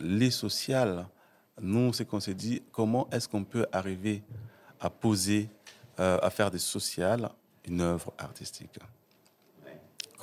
[0.00, 1.08] les sociales,
[1.60, 4.22] nous, c'est qu'on s'est dit, comment est-ce qu'on peut arriver
[4.78, 5.48] à poser,
[5.96, 7.30] à faire des sociales
[7.66, 8.78] une œuvre artistique?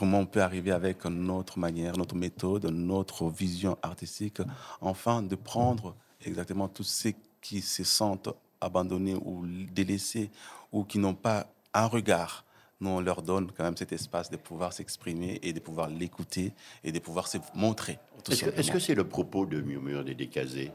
[0.01, 4.41] Comment on peut arriver avec notre manière, notre méthode, notre vision artistique,
[4.81, 8.29] enfin de prendre exactement tous ceux qui se sentent
[8.61, 10.31] abandonnés ou délaissés
[10.71, 12.45] ou qui n'ont pas un regard.
[12.79, 16.51] Nous, on leur donne quand même cet espace de pouvoir s'exprimer et de pouvoir l'écouter
[16.83, 17.99] et de pouvoir se montrer.
[18.27, 20.71] Est-ce que c'est le propos de Murmure des Décasés?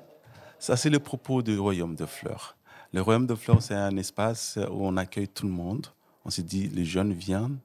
[0.60, 2.56] Ça, c'est le propos du Royaume de Fleurs.
[2.92, 5.88] Le Royaume de Fleurs, c'est un espace où on accueille tout le monde.
[6.24, 7.58] On s'est dit, les jeunes viennent,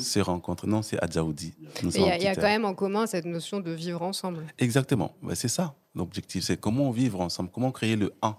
[0.00, 1.54] Ces rencontres, non, c'est Adjaoudi.
[1.82, 4.46] Il y, a quand même en commun cette notion de vivre ensemble.
[4.58, 8.36] Exactement, c'est ça l'objectif, c'est comment vivre ensemble, comment créer le un.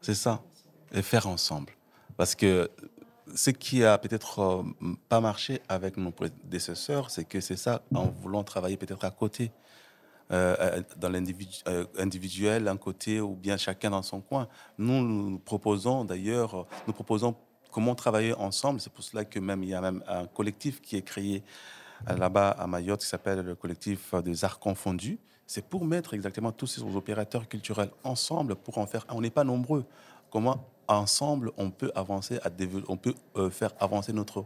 [0.00, 0.42] C'est ça,
[0.92, 1.72] et faire ensemble.
[2.16, 2.70] Parce que
[3.34, 4.62] ce qui a peut-être euh,
[5.08, 9.52] pas marché avec nos prédécesseurs, c'est que c'est ça, en voulant travailler peut-être à côté,
[10.32, 14.48] euh, euh, dans l'individuel, un côté, ou bien chacun dans son coin.
[14.78, 17.36] Nous, nous proposons d'ailleurs, nous proposons
[17.70, 18.80] comment travailler ensemble.
[18.80, 21.42] C'est pour cela que même il y a même un collectif qui est créé
[22.08, 25.18] euh, là-bas à Mayotte qui s'appelle le collectif des arts confondus.
[25.46, 29.04] C'est pour mettre exactement tous ces opérateurs culturels ensemble pour en faire.
[29.08, 29.84] On n'est pas nombreux.
[30.30, 32.38] Comment ensemble on peut avancer,
[32.88, 34.44] on peut euh, faire avancer notre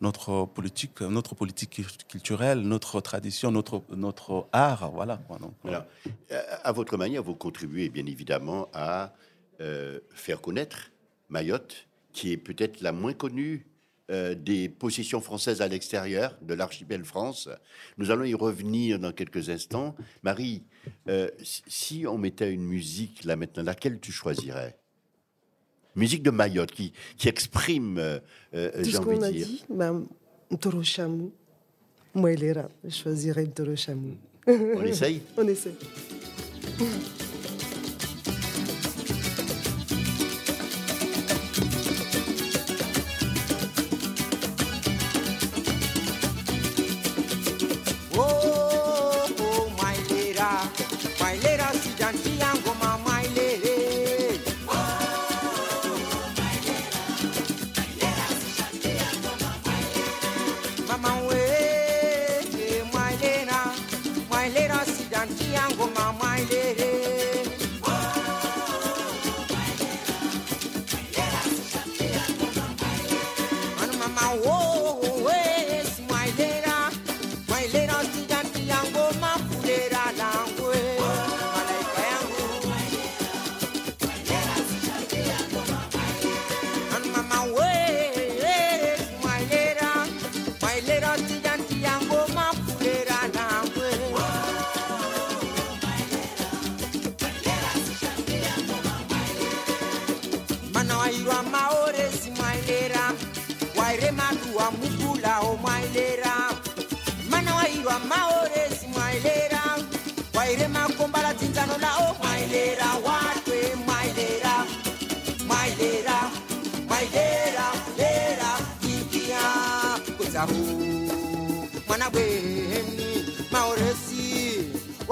[0.00, 4.90] notre politique, notre politique culturelle, notre tradition, notre, notre art.
[4.92, 5.18] Voilà.
[6.62, 9.12] À votre manière, vous contribuez bien évidemment à
[9.60, 10.90] euh, faire connaître
[11.28, 13.66] Mayotte qui est peut-être la moins connue
[14.10, 17.50] euh, des positions françaises à l'extérieur de l'archipel France.
[17.98, 19.94] Nous allons y revenir dans quelques instants.
[20.22, 20.62] Marie,
[21.08, 24.78] euh, si on mettait une musique là maintenant, laquelle tu choisirais?
[25.94, 28.18] Musique de Mayotte qui, qui exprime, euh,
[28.54, 29.46] euh j'ai envie de dire.
[29.46, 30.06] Dit, ben,
[32.14, 34.16] Moi, je choisirais Ntorochamu.
[34.46, 35.20] On essaye?
[35.36, 35.74] On essaye.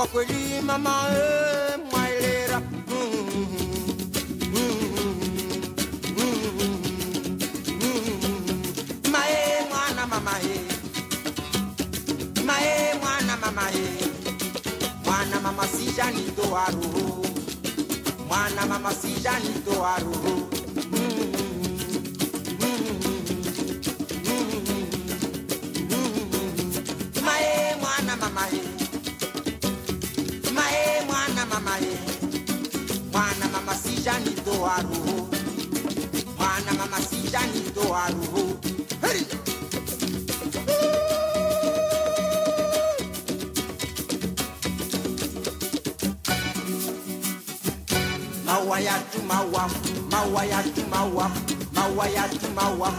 [0.06, 2.58] Wakweli mama e mwailera
[9.12, 10.60] mae mwana mama e
[12.46, 13.86] mae mwana mama e
[15.04, 17.26] mwana mama sijanito waruhu
[18.28, 20.45] mwana mama sijanito waruhu
[50.96, 51.30] mawa
[51.74, 52.90] mawa ya tumawa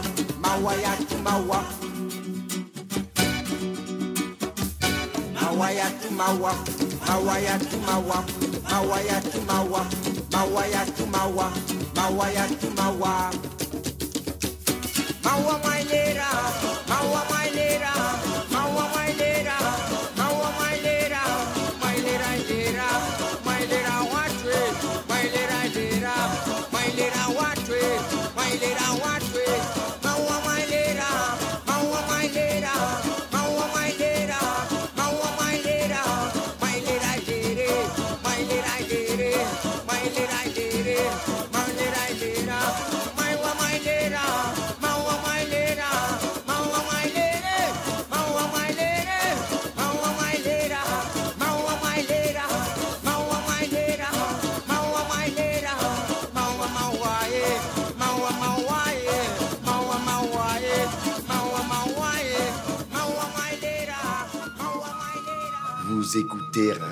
[0.42, 1.64] mawa ya tumawa
[5.34, 6.54] mawa ya tumawa
[7.08, 8.24] mawa ya tumawa
[8.70, 9.82] mawa ya tumawa
[10.32, 11.50] mawa ya tumawa
[11.96, 13.32] mawa ya tumawa
[15.24, 16.30] mawa mailera
[16.88, 17.92] mawa mailera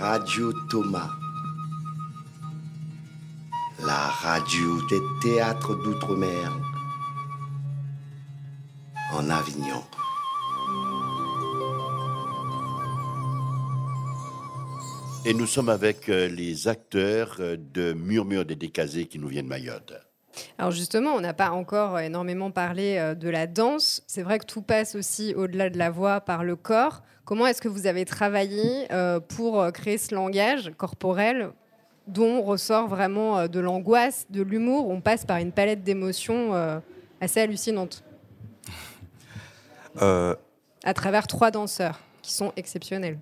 [0.09, 1.11] Radio Thomas,
[3.85, 6.53] la radio des théâtres d'outre-mer
[9.12, 9.83] en Avignon.
[15.25, 19.47] Et nous sommes avec euh, les acteurs euh, de Murmure des Décasés qui nous viennent
[19.47, 19.92] de Mayotte.
[20.57, 24.05] Alors justement, on n'a pas encore énormément parlé euh, de la danse.
[24.07, 27.03] C'est vrai que tout passe aussi au-delà de la voix par le corps.
[27.27, 31.51] Comment est-ce que vous avez travaillé euh, pour euh, créer ce langage corporel
[32.07, 34.89] dont ressort vraiment euh, de l'angoisse, de l'humour?
[34.89, 36.53] On passe par une palette d'émotions
[37.21, 38.05] assez hallucinante
[40.03, 40.37] Euh,
[40.85, 43.19] à travers trois danseurs qui sont exceptionnels.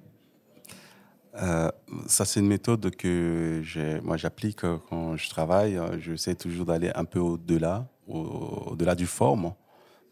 [1.41, 1.71] Euh,
[2.07, 3.63] ça, c'est une méthode que
[4.03, 5.81] moi j'applique quand je travaille.
[6.01, 9.55] J'essaie toujours d'aller un peu au-delà, au- au-delà du forme,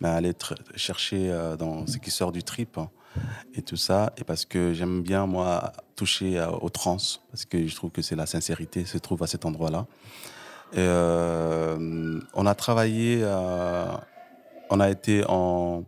[0.00, 0.32] mais aller
[0.76, 2.78] chercher dans ce qui sort du trip
[3.54, 4.12] et tout ça.
[4.16, 6.96] Et parce que j'aime bien, moi, toucher euh, au trans,
[7.30, 9.86] parce que je trouve que c'est la sincérité se trouve à cet endroit-là.
[10.76, 13.86] Euh, on a travaillé, euh,
[14.70, 15.84] on a été en,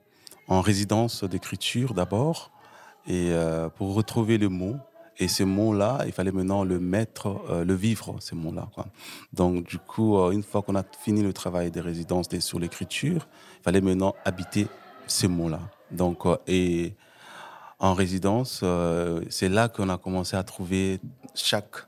[0.48, 2.50] en résidence d'écriture d'abord,
[3.06, 3.32] et
[3.76, 4.76] pour retrouver le mot.
[5.18, 8.68] Et ce mot-là, il fallait maintenant le mettre, le vivre, ce mot-là.
[9.34, 13.28] Donc, du coup, une fois qu'on a fini le travail des résidences sur l'écriture,
[13.60, 14.68] il fallait maintenant habiter
[15.06, 15.60] ce mot-là.
[15.90, 16.94] Donc, et
[17.78, 21.00] en résidence, euh, c'est là qu'on a commencé à trouver
[21.34, 21.86] chaque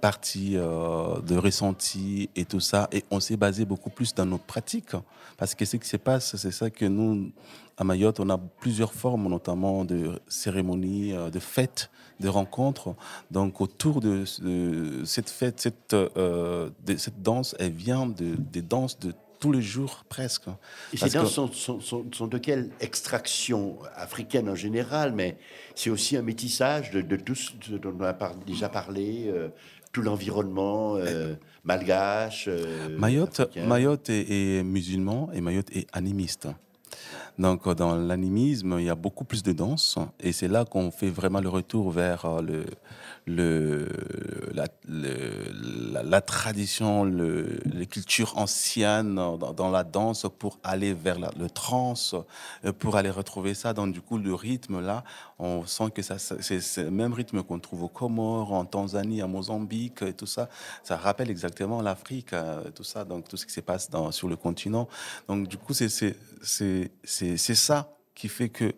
[0.00, 2.88] partie euh, de ressenti et tout ça.
[2.92, 4.96] Et on s'est basé beaucoup plus dans nos pratiques.
[5.36, 7.32] Parce que ce qui se passe, c'est ça que nous,
[7.76, 12.94] à Mayotte, on a plusieurs formes, notamment de cérémonies, euh, de fêtes, de rencontres.
[13.30, 14.24] Donc autour de,
[15.04, 19.12] cette fête, cette, de cette danse, elle vient de, des danses de
[19.42, 20.44] tous les jours presque.
[20.92, 25.36] Et ces que- danses sont, sont- sont- sont de quelle extraction africaine en général, mais
[25.74, 29.48] c'est aussi un métissage de, de tout ce dont on a par- déjà parlé, euh,
[29.92, 32.44] tout l'environnement euh, malgache.
[32.48, 33.66] euh, Mayotte, africain.
[33.66, 34.26] Mayotte est,
[34.58, 36.46] est musulman et Mayotte est animiste.
[37.38, 39.98] Donc, euh, dans l'animisme, il y a beaucoup plus de danse.
[40.20, 42.64] Et c'est là qu'on fait vraiment le retour vers euh,
[43.26, 43.88] le,
[44.52, 52.14] la, tradition, le, les cultures anciennes dans, la danse pour aller vers le trance,
[52.64, 53.72] euh, pour aller retrouver ça.
[53.72, 55.04] Donc, du coup, le rythme, là,
[55.38, 60.02] on sent que c'est le même rythme qu'on trouve aux Comores, en Tanzanie, à Mozambique,
[60.02, 60.48] et tout ça.
[60.82, 62.34] Ça rappelle exactement l'Afrique,
[62.74, 64.88] tout ça, donc tout ce qui se passe dans, sur le continent.
[65.28, 68.74] Donc, du coup, c'est c'est- ça qui fait que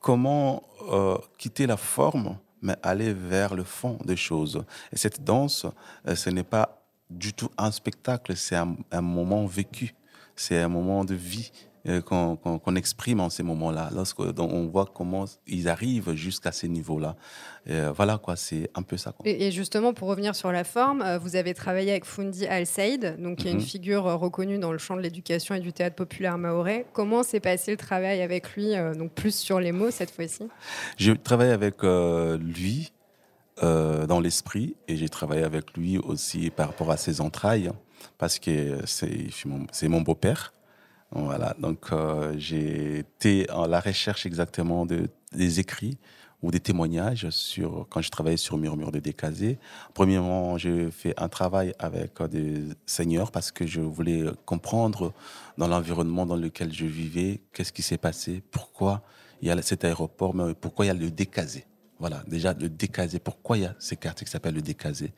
[0.00, 4.62] comment euh, quitter la forme, mais aller vers le fond des choses.
[4.92, 5.66] Et cette danse,
[6.06, 9.94] euh, ce n'est pas du tout un spectacle, c'est un, moment vécu,
[10.34, 11.52] c'est un moment de vie
[12.06, 16.68] qu'on qu'on- exprime en ces moments-là, lorsque donc, on voit comment ils arrivent jusqu'à ces
[16.68, 17.14] niveaux-là.
[17.68, 19.12] Euh, voilà, quoi, c'est un peu ça.
[19.12, 19.26] quoi.
[19.28, 22.66] Et, et justement, pour revenir sur la forme, euh, vous avez travaillé avec Fundi Al
[22.66, 23.62] Said, donc qui est une Mhm.
[23.64, 26.86] figure euh, reconnue dans le champ de l'éducation et du théâtre populaire maorais.
[26.92, 30.48] Comment s'est passé le travail avec lui, euh, donc plus sur les mots cette fois-ci?
[30.96, 32.92] J'ai travaillé avec euh, lui
[33.62, 37.70] euh, dans l'esprit et j'ai travaillé avec lui aussi par rapport à ses entrailles
[38.18, 40.52] parce que c'est mon, c'est mon beau-père.
[41.14, 45.96] Voilà, donc euh, j'ai été à la recherche exactement de, des écrits
[46.42, 49.60] ou des témoignages sur quand je travaillais sur Murmure de Décasé.
[49.94, 55.12] Premièrement, j'ai fait un travail avec euh, des seigneurs parce que je voulais comprendre
[55.56, 59.02] dans l'environnement dans lequel je vivais qu'est-ce qui s'est passé, pourquoi
[59.40, 61.64] il y a cet aéroport, mais pourquoi il y a le Décasé.
[62.00, 63.20] Voilà, déjà le décasé.
[63.20, 65.12] Pourquoi il y a ces quartiers qui s'appellent le décasé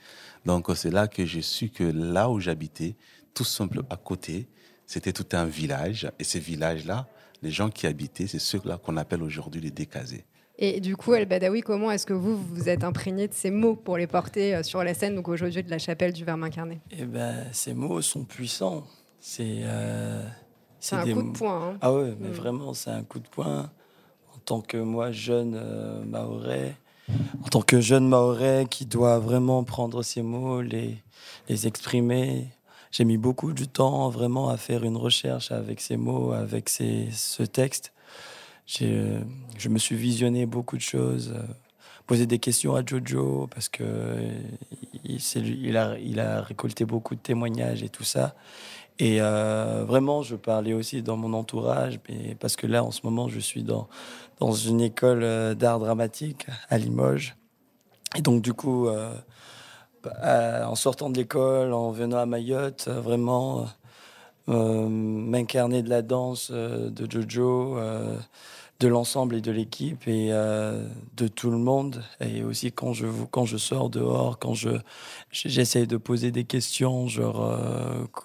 [0.44, 2.96] Donc c'est là que j'ai su que là où j'habitais,
[3.32, 4.46] tout simple à côté,
[4.86, 6.10] c'était tout un village.
[6.18, 7.06] Et ces villages-là,
[7.42, 10.24] les gens qui habitaient, c'est ceux-là qu'on appelle aujourd'hui les décasés.
[10.58, 13.76] Et du coup, El Badawi, comment est-ce que vous vous êtes imprégné de ces mots
[13.76, 16.80] pour les porter euh, sur la scène, donc aujourd'hui de la chapelle du Verbe incarné?
[16.90, 18.84] Eh ben, ces mots sont puissants.
[19.20, 20.24] C'est euh,
[20.92, 21.78] un des coup de mots- poing, hein.
[21.82, 22.32] Ah ouais, mais Mm.
[22.32, 23.70] vraiment, c'est un coup de poing.
[24.34, 26.74] En tant que moi, jeune euh, maorais,
[27.42, 30.96] en tant que jeune maorais qui doit vraiment prendre ces mots, les,
[31.50, 32.46] les exprimer,
[32.96, 37.10] j'ai mis beaucoup de temps vraiment à faire une recherche avec ces mots, avec ces,
[37.12, 37.92] ce texte.
[38.80, 39.20] Euh,
[39.58, 41.42] je me suis visionné beaucoup de choses, euh,
[42.06, 44.32] posé des questions à Jojo parce que euh,
[45.04, 48.34] il, a, il a récolté beaucoup de témoignages et tout ça.
[48.98, 53.28] Et vraiment, je parlais aussi dans mon entourage, mais parce que là, en ce moment,
[53.28, 53.88] je suis dans,
[54.40, 57.36] dans une école d'art dramatique à Limoges.
[58.16, 58.88] Et donc, du coup,
[60.22, 63.66] en sortant de l'école, en venant à Mayotte, euh, vraiment
[64.48, 68.16] euh, m'incarner de la danse euh, de Jojo, euh,
[68.78, 72.02] de l'ensemble et de l'équipe et euh, de tout le monde.
[72.20, 74.68] Et aussi quand je, quand je sors dehors, quand je
[75.86, 77.42] de poser des questions, genre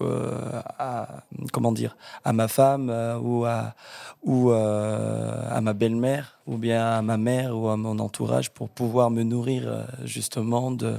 [0.02, 3.76] euh, à, comment dire, à ma femme euh, ou à
[4.24, 8.70] ou euh, à ma belle-mère ou bien à ma mère ou à mon entourage pour
[8.70, 10.96] pouvoir me nourrir euh, justement de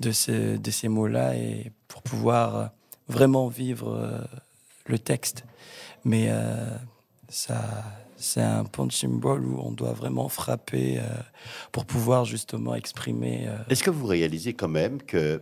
[0.00, 2.66] de ces, de mots-là et pour pouvoir euh,
[3.08, 4.18] vraiment vivre euh,
[4.86, 5.44] le texte.
[6.04, 6.74] Mais euh,
[7.28, 7.84] ça,
[8.16, 11.00] c'est un punching ball où on doit vraiment frapper
[11.72, 13.48] pour pouvoir justement exprimer.
[13.68, 15.40] Est-ce que vous réalisez quand même que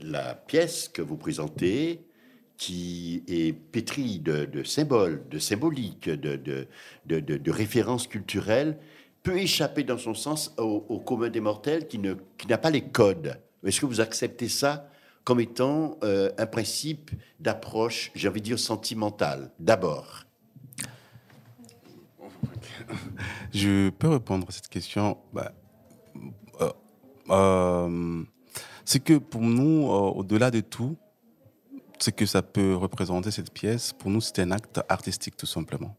[0.00, 2.04] la pièce que vous présentez,
[2.56, 6.68] qui est pétrie de, de symboles, de symboliques, de, de,
[7.06, 8.78] de- de- de références culturelles,
[9.22, 13.38] peut échapper dans son sens au, commun des mortels qui n'a pas les codes?
[13.64, 14.88] Est-ce que vous acceptez ça
[15.24, 20.24] comme étant euh, un principe d'approche, j'ai envie de dire sentimentale, d'abord?
[23.54, 25.18] Je peux répondre à cette question.
[25.32, 25.52] Bah,
[26.60, 26.72] euh,
[27.30, 28.24] euh,
[28.84, 30.96] c'est que pour nous, au-delà de tout,
[31.98, 35.96] ce que ça peut représenter cette pièce, pour nous, c'est un acte artistique tout simplement.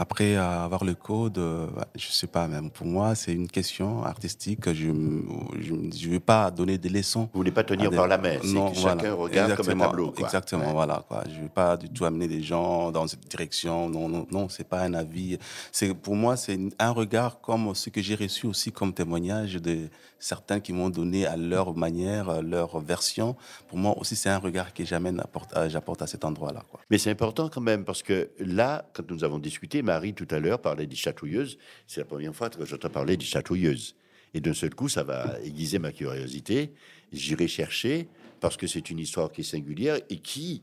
[0.00, 3.48] Après euh, avoir le code, euh, bah, je sais pas, même pour moi, c'est une
[3.48, 4.72] question artistique.
[4.72, 7.22] Je ne veux pas donner des leçons.
[7.32, 9.84] Vous voulez pas tenir des- par la main, Non, que chacun regarde comme un Exactement,
[9.86, 10.26] tableau, quoi.
[10.26, 10.72] Exactement, Ouais.
[10.72, 11.04] voilà.
[11.08, 11.24] Quoi.
[11.28, 13.88] Je ne veux pas du tout amener des gens dans cette direction.
[13.90, 15.36] Non, non, non, c'est pas un avis.
[15.72, 19.88] C'est pour moi, c'est un regard comme ce que j'ai reçu aussi comme témoignage de
[20.20, 23.34] certains qui m'ont donné à leur manière, à leur version.
[23.66, 25.20] Pour moi aussi, c'est un regard que j'amène,
[25.68, 26.62] j'apporte à cet endroit-là.
[26.90, 30.38] Mais c'est important quand même, parce que là, quand nous avons discuté, Marie tout à
[30.38, 31.56] l'heure parlait des chatouilleuses.
[31.86, 33.96] C'est la première fois que j'entends parler des chatouilleuses.
[34.34, 36.72] Et d'un seul coup, ça va aiguiser ma curiosité.
[37.10, 38.06] J'irai chercher,
[38.40, 40.62] parce que c'est une histoire qui est singulière et qui,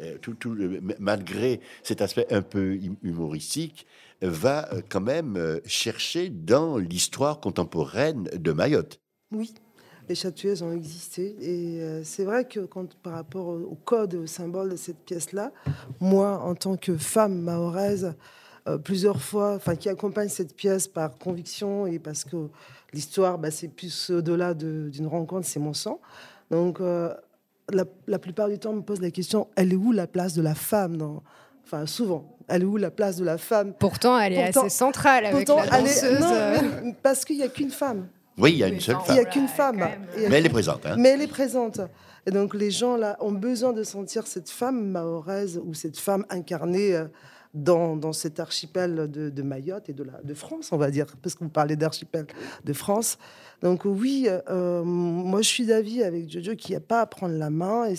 [0.00, 0.36] euh, tout,
[0.98, 3.86] malgré cet aspect un peu hum- humoristique,
[4.20, 9.00] va euh, quand même euh, chercher dans l'histoire contemporaine de Mayotte.
[9.30, 9.54] Oui.
[10.08, 11.36] les chatouilleuses ont existé.
[11.40, 15.52] Et c'est vrai que quand, par rapport au, code au symbole de cette pièce-là,
[16.00, 18.14] moi, en tant que femme mahoraise,
[18.68, 22.48] euh, plusieurs fois, enfin, qui accompagne cette pièce par conviction et parce que
[22.92, 26.00] l'histoire, bah, c'est plus au-delà de- d'une rencontre, c'est mon sang.
[26.50, 27.12] Donc, euh,
[27.72, 30.34] la, la plupart du temps, on me pose la question elle est où la place
[30.34, 31.22] de la femme dans...
[31.64, 33.72] Enfin, souvent, elle est où la place de la femme?
[33.78, 36.20] Pourtant, elle est assez centrale avec pourtant, la elle est- danseuse.
[36.20, 38.06] non, mais parce qu'il n'y a qu'une femme.
[38.36, 39.14] Oui, il y a une seule Il femme.
[39.16, 39.88] n'y a qu'une femme.
[40.18, 40.96] Il Mais elle est présente, hein.
[40.98, 41.80] Mais elle est présente.
[42.26, 46.24] Et donc les gens là ont besoin de sentir cette femme mahoraise ou cette femme
[46.30, 47.04] incarnée euh,
[47.54, 52.26] dans, cet archipel de, Mayotte et de, France, on va dire, parce vous parlez d'archipel
[52.64, 53.16] de France.
[53.62, 57.34] Donc oui, euh, moi je suis d'avis avec Jojo qu'il n'y a pas à prendre
[57.34, 57.94] la main et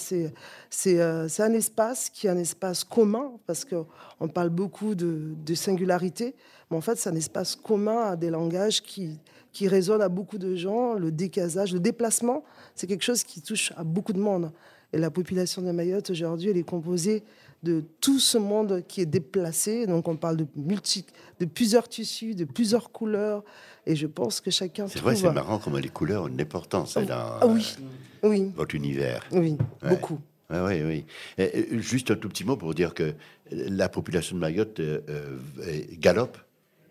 [0.88, 3.76] euh, c'est un espace qui est un espace commun parce que
[4.20, 6.36] on parle beaucoup de, singularité,
[6.70, 9.18] mais en fait c'est un espace commun à des langages qui
[9.54, 10.96] qui résonne à beaucoup de gens.
[10.96, 12.44] Le décasage, le déplacement,
[12.76, 14.52] c'est quelque chose qui touche à beaucoup de monde.
[14.92, 17.24] Et la population de Mayotte aujourd'hui, elle est composée
[17.64, 19.88] de tout ce monde qui est déplacé.
[19.88, 21.06] Donc on parle de multi,
[21.40, 23.44] de plusieurs tissus, de plusieurs couleurs.
[23.86, 26.98] Et je pense que chacun C'est vrai, c'est marrant comment les couleurs ont une importance
[26.98, 27.76] hein, dans Ah oui,
[28.24, 29.24] oui, votre univers.
[29.32, 29.90] oui, Ouais.
[29.90, 30.20] beaucoup.
[30.50, 31.06] Ah oui, oui.
[31.40, 33.16] Et, euh, juste un tout petit mot pour dire que
[33.52, 36.38] la population de Mayotte euh, euh, galope.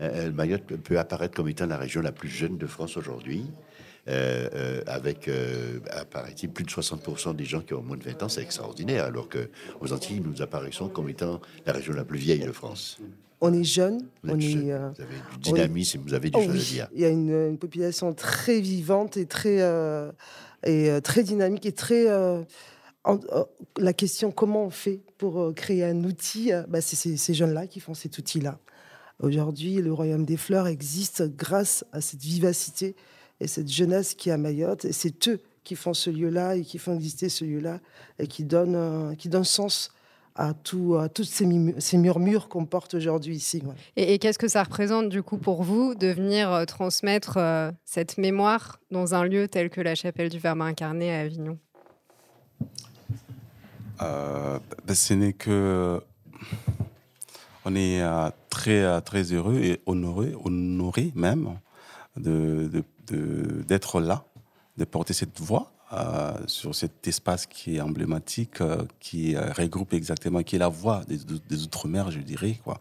[0.01, 3.45] Euh, Mayotte peut apparaître comme étant la région la plus jeune de France aujourd'hui.
[4.09, 8.23] Euh, euh, avec, euh, apparaît-il, plus de 60% des gens qui ont moins de 20
[8.25, 9.49] ans, c'est extraordinaire, alors que
[9.81, 12.99] aux Antilles, nous apparaissons comme étant la région la plus vieille de France.
[13.41, 14.73] On est jeune, Vous on jeune, est.
[14.73, 16.89] euh, vous avez du on dynamisme, vous avez des Oh choses oui, à dire.
[16.95, 19.59] Il y a une, une population très vivante et très,
[20.67, 22.11] et, très dynamique et très.
[23.05, 23.45] en- euh,
[23.79, 27.35] la question comment on fait pour euh, créer un outil, euh, bah, c'est ces- ces
[27.35, 28.59] jeunes-là qui font cet outil-là.
[29.21, 32.97] Aujourd'hui, le Royaume des Fleurs existe grâce à cette vivacité
[33.41, 34.85] et cette jeunesse qui est à Mayotte.
[34.85, 37.81] Et c'est eux qui font ce lieu-là et qui font exister ce lieu-là
[38.19, 39.91] et qui donnent, euh, qui donnent sens
[40.35, 41.47] à, tout, à tous ces,
[41.79, 43.63] ces murmures qu'on porte aujourd'hui ici.
[43.97, 47.71] Et, et qu'est-ce que ça représente du coup pour vous de venir euh, transmettre euh,
[47.85, 51.59] cette mémoire dans un lieu tel que la chapelle du Verbe incarné à Avignon?
[54.03, 56.01] Euh, ben, ce n'est que.
[57.65, 61.59] On est euh, très, très heureux et honoré, honoré même
[62.17, 64.25] de- de- de- d'être là,
[64.77, 69.93] de porter cette voix euh, sur cet espace qui est emblématique, euh, qui euh, regroupe
[69.93, 72.61] exactement, qui est la voix des, des Outre-mer, je dirais.
[72.65, 72.79] Quoi.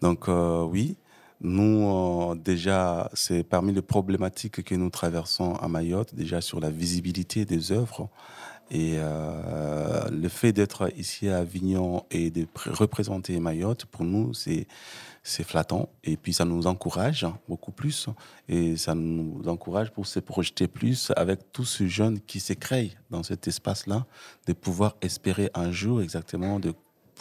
[0.00, 0.96] Donc, oui.
[1.40, 7.44] Nous, déjà, c'est parmi les problématiques que nous traversons à Mayotte, déjà sur la visibilité
[7.44, 8.08] des œuvres.
[8.72, 8.96] Et
[10.10, 14.66] le fait d'être ici à Avignon et de pr- représenter Mayotte, pour nous, c'est
[15.28, 15.88] c'est flattant.
[16.04, 18.08] Et puis, ça nous encourage beaucoup plus.
[18.48, 22.54] Et ça nous encourage pour se projeter plus avec tous ces jeunes qui se
[23.10, 24.06] dans cet espace-là,
[24.46, 26.74] de pouvoir espérer un jour exactement de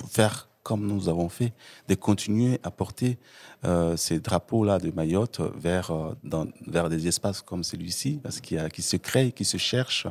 [0.09, 1.53] faire comme nous avons fait,
[1.87, 3.17] de continuer à porter
[3.63, 8.57] euh, ces drapeaux-là de Mayotte vers, euh, dans- vers des espaces comme celui-ci, parce qu'il
[8.57, 10.07] y a, qui se créent, qui se cherchent.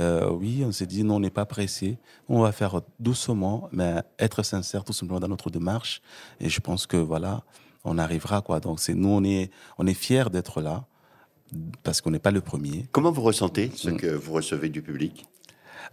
[0.00, 1.98] Euh, oui, on s'est dit, non, on n'est pas pressé,
[2.28, 6.02] on va faire doucement, mais être sincère tout simplement dans notre démarche.
[6.40, 7.44] Et je pense que voilà,
[7.84, 8.42] on arrivera.
[8.42, 8.58] Quoi.
[8.58, 10.84] Donc c'est nous, on est, on est fiers d'être là,
[11.84, 12.88] parce qu'on n'est pas le premier.
[12.90, 15.26] Comment vous ressentez ce que vous recevez du public?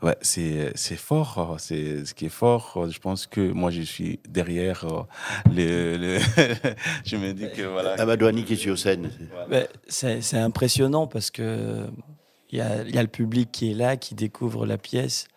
[0.02, 1.52] Ouais, c'est c'est fort.
[1.54, 2.74] euh, C'est ce qui est fort.
[2.78, 5.04] euh, Je pense que moi, je suis derrière euh,
[5.54, 5.98] le.
[5.98, 6.20] le-
[7.06, 7.94] je me dis que voilà.
[8.02, 9.10] Amadouani qui est sur scène.
[9.50, 11.86] Ben, c'est c'est impressionnant parce que
[12.52, 15.28] il y a, il y a le public qui est là, qui découvre la pièce.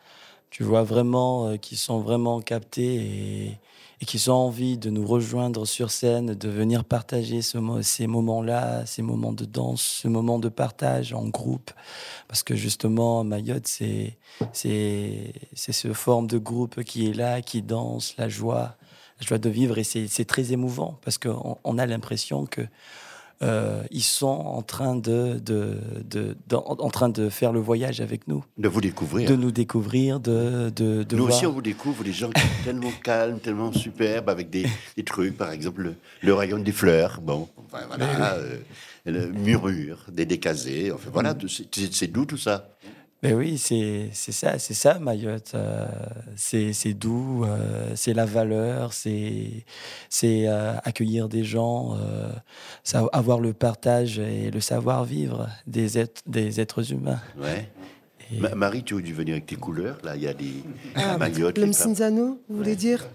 [0.50, 3.58] Tu vois vraiment euh, qu'ils sont vraiment captés et,
[4.02, 9.00] et qu'ils ont envie de nous rejoindre sur scène, de venir partager ces moments-là, ces
[9.00, 11.70] moments de danse, ce moment de partage en groupe.
[12.26, 14.18] Parce que justement, Mayotte, c'est
[15.54, 18.74] ce forme de groupe qui est là, qui danse, la joie,
[19.20, 19.78] la joie de vivre.
[19.78, 22.62] Et c'est très émouvant parce qu'on on a l'impression que
[23.42, 25.76] euh, ils sont en train de, de,
[26.08, 28.44] de- de- en en train de faire le voyage avec nous.
[28.58, 29.28] De vous découvrir.
[29.28, 31.36] De nous découvrir, de, de, Nous voir.
[31.36, 34.66] aussi, on vous découvre des gens qui sont tellement calmes, tellement superbes, avec des,
[34.96, 38.58] des trucs, par exemple le, le royaume des fleurs, bon, enfin, voilà, euh,
[39.06, 42.68] le murmure, des décasés, enfin voilà, tout- c'est d'où tout ça
[43.22, 45.52] Mais oui, c'est ça, c'est ça Mayotte.
[45.54, 45.86] Euh,
[46.34, 49.64] c'est doux, euh, c'est la valeur, c'est
[50.24, 52.32] euh, accueillir des gens, euh,
[53.12, 57.20] avoir le partage et le savoir vivre des êtres, des êtres humains.
[57.38, 57.68] Ouais.
[58.38, 59.98] Ma- Marie, tu aurais dû venir avec tes couleurs.
[60.04, 60.52] Là, il y a des
[60.94, 61.50] Ah, maillots.
[61.56, 63.06] le Mcinzano, vous voulez dire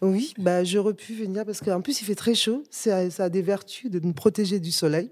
[0.00, 2.62] Oui, bah, j'aurais pu venir parce qu'en plus il fait très chaud.
[2.70, 5.10] Ça a des vertus de nous protéger du soleil.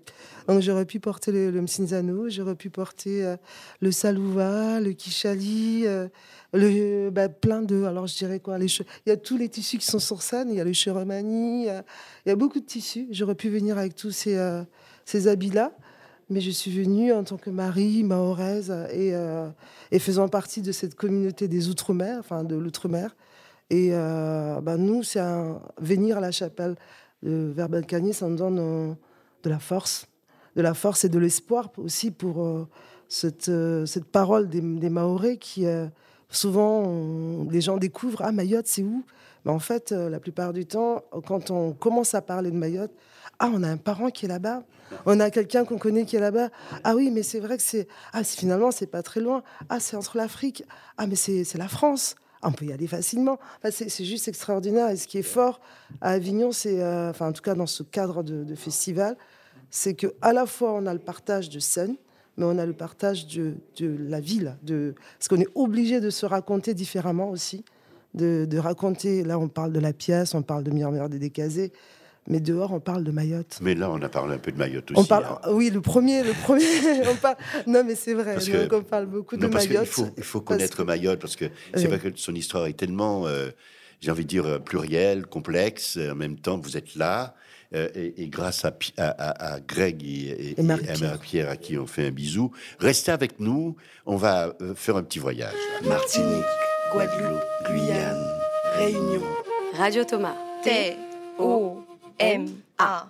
[0.48, 3.36] Donc j'aurais pu porter le, le Mcinzano, j'aurais pu porter euh,
[3.80, 6.08] le Salouva, le Kishali, euh,
[6.52, 7.84] le, bah, plein de.
[7.84, 10.48] Alors je dirais quoi les Il y a tous les tissus qui sont sur scène.
[10.50, 11.84] Il y a le Chiromani, il y a-
[12.26, 13.06] il y a beaucoup de tissus.
[13.12, 14.62] J'aurais pu venir avec tous ces, euh,
[15.04, 15.72] ces habits-là.
[16.32, 19.50] Mais je suis venue en tant que Marie, mahoraise, et, euh,
[19.90, 23.14] et faisant partie de cette communauté des Outre-mer, enfin de l'Outre-mer.
[23.68, 25.20] Et euh, bah, nous, c'est
[25.78, 26.76] venir à la chapelle
[27.22, 28.96] de Verbelcagné, ça nous donne
[29.42, 30.06] de la force,
[30.56, 32.66] de la force et de l'espoir aussi pour euh,
[33.10, 33.50] cette,
[33.84, 35.66] cette parole des, des Mahorais qui,
[36.30, 39.04] souvent, les gens découvrent Ah, Mayotte, c'est où?
[39.44, 42.92] Mais en fait, la plupart du temps, quand on commence à parler de Mayotte,
[43.44, 44.62] Ah, on a un parent qui est là-bas.
[45.04, 46.50] On a quelqu'un qu'on connaît qui est là-bas.
[46.84, 47.88] Ah oui, mais c'est vrai que c'est.
[48.12, 49.42] Ah, finalement, c'est pas très loin.
[49.68, 50.62] Ah, c'est entre l'Afrique.
[50.96, 52.14] Ah, mais c'est la France.
[52.40, 53.40] Ah, on peut y aller facilement.
[53.58, 54.90] Enfin, c'est juste extraordinaire.
[54.90, 55.60] Et ce qui est fort
[56.00, 56.80] à Avignon, c'est.
[56.80, 59.16] euh, enfin, en tout cas, dans ce cadre de, festival,
[59.70, 61.96] c'est que à la fois, on a le partage de scène,
[62.36, 64.56] mais on a le partage de, de la ville.
[64.62, 67.64] De, parce qu'on est obligé de se raconter différemment aussi.
[68.14, 69.24] De, de raconter.
[69.24, 71.72] Là, on parle de la pièce, on parle de Murmure des Décasés.
[72.28, 73.58] Mais dehors, on parle de Mayotte.
[73.60, 75.00] Mais là, on a parlé un peu de Mayotte aussi.
[75.00, 75.40] On parle, hein.
[75.50, 76.64] oui, le premier, le premier.
[77.10, 78.34] on parle, non, mais c'est vrai.
[78.34, 79.88] Parce que- donc on parle beaucoup Non, de parce qu'il Mayotte.
[79.88, 81.96] faut, il faut parce connaître Mayotte, parce que c'est Oui.
[81.96, 83.48] vrai que son histoire est tellement, euh,
[84.00, 85.98] j'ai envie de dire, euh, plurielle, complexe.
[86.10, 87.34] En même temps, vous êtes là.
[87.74, 90.06] euh, et, et grâce à, Pi- à, à- à Greg et,
[90.50, 90.94] et- Et Marie-Pierre.
[91.02, 93.76] et à Marie-Pierre, à qui on fait un bisou, restez avec nous.
[94.04, 95.54] On va euh, faire un petit voyage.
[95.82, 96.44] Martinique,
[96.92, 98.22] Guadeloupe, Guyane,
[98.76, 99.22] Réunion.
[99.74, 100.36] Radio Thomas.
[102.18, 103.06] T-O-M-A.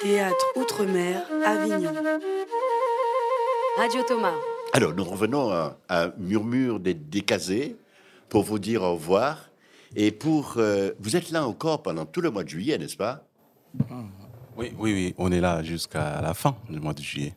[0.00, 1.92] Théâtre Outre-mer, Avignon.
[3.76, 4.32] Radio Thomas.
[4.72, 7.76] Alors, nous revenons à, à Murmure des Décasés
[8.28, 9.50] pour vous dire au revoir.
[9.94, 10.54] Et pour.
[10.56, 13.24] euh, vous êtes là encore pendant tout le mois de juillet, n'est-ce pas?
[14.56, 17.34] Oui, oui, oui, on est là jusqu'à la fin du mois de juillet.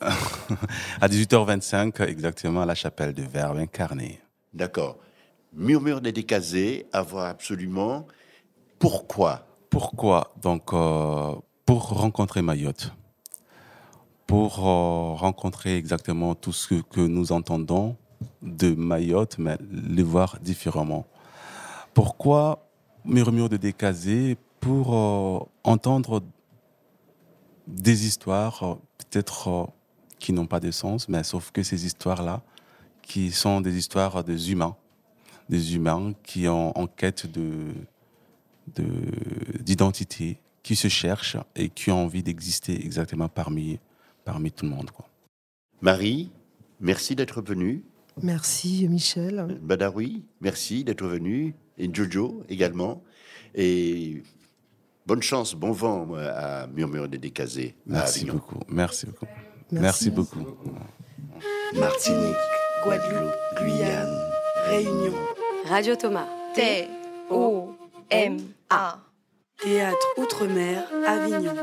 [0.00, 4.20] à 18h25, exactement, à la chapelle de Verbe incarné.
[4.52, 4.98] D'accord.
[5.52, 8.06] Murmure des Décasés, à voir absolument.
[8.78, 9.46] Pourquoi?
[9.72, 12.92] Pourquoi Donc, euh, pour rencontrer Mayotte,
[14.26, 17.96] pour euh, rencontrer exactement tout ce que nous entendons
[18.42, 21.06] de Mayotte, mais les voir différemment.
[21.94, 22.68] Pourquoi
[23.06, 26.22] Murmure de Décasé Pour euh, entendre
[27.66, 29.70] des histoires, peut-être
[30.18, 32.42] qui n'ont pas de sens, mais sauf que ces histoires-là,
[33.00, 34.76] qui sont des histoires des humains,
[35.48, 37.72] des humains qui ont en quête de-
[39.60, 43.78] d'identité, qui se cherchent et qui ont envie d'exister exactement parmi,
[44.24, 44.90] parmi tout le monde.
[44.90, 45.06] Quoi.
[45.80, 46.30] Marie,
[46.80, 47.84] merci d'être venue.
[48.22, 49.58] Merci, Michel.
[49.62, 51.54] Badawi, merci d'être venu.
[51.78, 53.02] Et Jojo également.
[53.54, 54.22] Et
[55.06, 57.74] bonne chance, bon vent à Murmure des Décasés.
[57.86, 58.34] Merci Avignon.
[58.34, 58.60] beaucoup.
[58.68, 59.26] Merci beaucoup.
[59.70, 59.82] Merci.
[59.82, 60.44] Merci, beaucoup.
[61.74, 62.36] Martinique,
[62.84, 64.18] Guadeloupe, Guyane,
[64.66, 65.14] Réunion.
[65.66, 66.28] Radio Thomas.
[68.08, 68.98] T-O-M-A.
[69.62, 71.54] Théâtre Outre-mer, Avignon.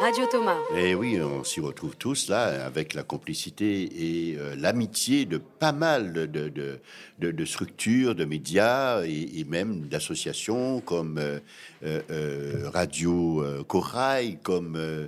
[0.00, 0.56] Radio Thomas.
[0.76, 5.72] Et oui, on s'y retrouve tous là, avec la complicité et euh, l'amitié de pas
[5.72, 6.80] mal de, de, de-
[7.20, 11.38] de- de structures, de médias et, et même d'associations comme euh,
[11.84, 15.06] euh, Radio Corail, comme euh.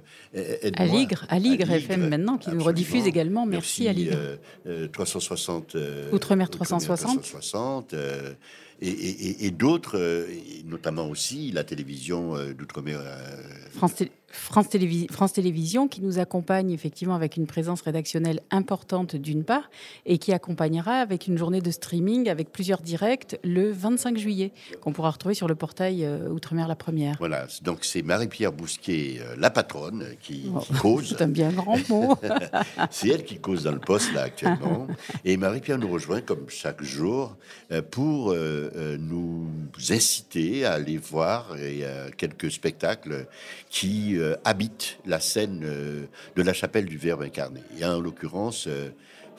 [0.76, 3.44] Aligre, Aligre Aligre, FM maintenant, qui nous rediffuse également.
[3.44, 4.12] Merci, Aligre.
[4.16, 4.36] euh,
[4.66, 5.74] euh, 360.
[5.74, 7.22] euh, Outre-mer Outre-mer 360.
[7.22, 8.32] 360, euh,
[8.80, 10.26] et, et- et- et d'autres, euh,
[10.64, 12.98] notamment aussi la télévision euh, d'outre-mer.
[13.00, 13.16] euh,
[13.74, 19.16] France, Té- France, Télévi- France Télévisions qui nous accompagne effectivement avec une présence rédactionnelle importante
[19.16, 19.70] d'une part
[20.04, 24.92] et qui accompagnera avec une journée de streaming avec plusieurs directs le 25 juillet qu'on
[24.92, 27.16] pourra retrouver sur le portail Outre-mer la première.
[27.18, 31.08] Voilà, donc c'est Marie-Pierre Bousquet, la patronne, qui, Oh, qui cause.
[31.16, 32.16] C'est un bien grand mot.
[32.90, 34.86] c'est elle qui cause dans le poste là actuellement.
[35.24, 37.36] Et Marie-Pierre nous rejoint comme chaque jour
[37.90, 39.48] pour euh, euh, nous
[39.90, 43.26] inciter à aller voir et, euh, quelques spectacles
[43.70, 47.60] qui euh, habitent la scène de la chapelle du Verbe incarné.
[47.78, 48.68] Et en l'occurrence,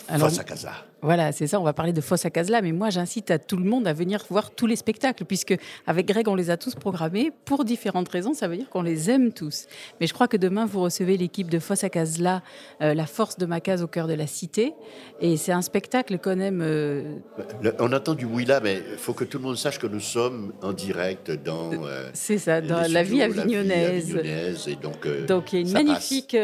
[0.07, 0.85] Face à Casa.
[1.03, 3.55] Voilà, c'est ça, on va parler de Fosse à Casela, mais moi j'incite à tout
[3.57, 6.73] le monde à venir voir tous les spectacles, puisque avec Greg on les a tous
[6.73, 9.67] programmés pour différentes raisons, ça veut dire qu'on les aime tous.
[10.01, 12.41] Mais je crois que demain vous recevez l'équipe de Fosse à Casela,
[12.81, 14.73] euh, La force de ma case au cœur de la cité,
[15.21, 16.61] et c'est un spectacle qu'on aime.
[16.63, 17.15] euh,
[17.61, 19.87] Le- on entend du oui là, mais il faut que tout le monde sache que
[19.87, 21.71] nous sommes en direct dans.
[21.73, 24.15] euh, C'est ça, dans la vie avignonnaise.
[24.15, 25.83] avignonnaise, et donc, Donc il y a une passe.
[25.83, 26.37] magnifique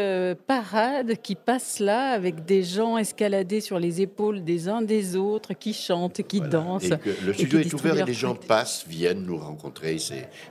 [0.46, 5.54] parade qui passe là avec des gens escaladés sur les épaules des uns des autres,
[5.54, 6.84] qui chantent, qui dansent.
[6.84, 9.96] Et que le studio est ouvert et les gens passent, viennent nous rencontrer.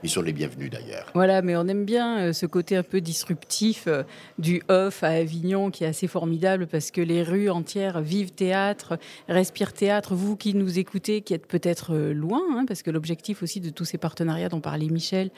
[0.02, 1.06] Ils sont les bienvenus d'ailleurs.
[1.14, 4.02] Voilà, mais on aime bien euh, ce côté un peu disruptif euh,
[4.38, 8.98] du off à Avignon qui est assez formidable parce que les rues entières vivent théâtre,
[9.28, 10.14] respirent théâtre.
[10.14, 13.70] Vous qui nous écoutez, qui êtes peut-être euh, loin, hein, parce que l'objectif aussi de
[13.70, 15.30] tous ces partenariats dont parlait Michel,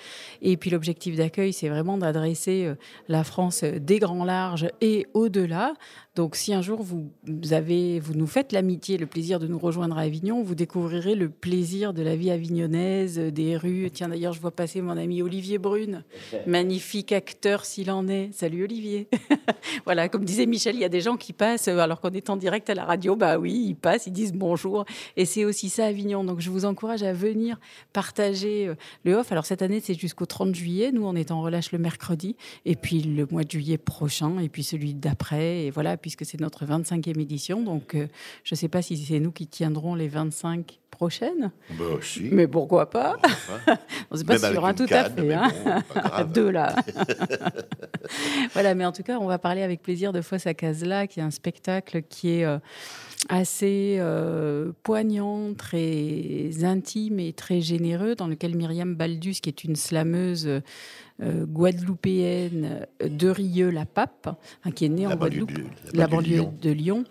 [0.43, 2.73] et puis l'objectif d'accueil, c'est vraiment d'adresser
[3.09, 5.75] la France des grands larges et au-delà.
[6.15, 7.11] Donc si un jour vous
[7.51, 11.29] avez, vous nous faites l'amitié, le plaisir de nous rejoindre à Avignon, vous découvrirez le
[11.29, 13.91] plaisir de la vie avignonnaise, des rues.
[13.93, 16.05] Tiens d'ailleurs, je vois passer mon ami Olivier Brune,
[16.47, 18.31] magnifique acteur s'il en est.
[18.33, 19.09] Salut Olivier.
[19.85, 22.31] voilà, comme disait Michel, il y a des gens qui passent euh, alors qu'on est
[22.31, 23.17] en direct à la radio.
[23.17, 24.85] Bah oui, ils passent, ils disent bonjour.
[25.17, 26.25] Et c'est aussi ça Avignon.
[26.25, 27.59] Donc je vous encourage à venir
[27.93, 28.75] partager euh,
[29.05, 29.33] le off.
[29.33, 30.93] Alors cette année, c'est jusqu'au 30 juillet.
[30.93, 32.37] Nous, on est en relâche le mercredi.
[32.65, 34.39] Et puis le mois de juillet prochain.
[34.39, 35.65] Et puis celui d'après.
[35.65, 37.63] Et voilà, puisque c'est notre 25e édition.
[37.63, 38.07] Donc euh,
[38.45, 41.51] je ne sais pas si c'est nous qui tiendrons les 25 prochaines.
[41.79, 42.23] Bah, si.
[42.33, 43.17] Mais pourquoi pas?
[44.11, 45.35] On ne sait pas s'il y aura tout à fait.
[45.35, 45.51] hein.
[45.95, 46.25] bon.
[46.35, 46.75] Deux là.
[48.53, 51.21] voilà, mais en tout cas, on va parler avec plaisir de Fosse à Casela, qui
[51.21, 52.59] est un spectacle qui est euh,
[53.29, 59.77] assez euh, poignant, très intime et très généreux, dans lequel Myriam Baldus, qui est une
[59.77, 60.47] slameuse
[61.23, 64.29] euh, guadeloupéenne de Rieux-la-Pape,
[64.65, 65.61] hein, qui est née La en Guadeloupe, de-
[65.93, 67.05] la la banlieue banlieue de Lyon.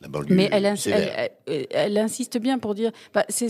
[0.00, 1.12] La banlieue Mais elle, ins- sévère.
[1.18, 3.48] elle- elle- elle insiste bien pour dire, bah, c'est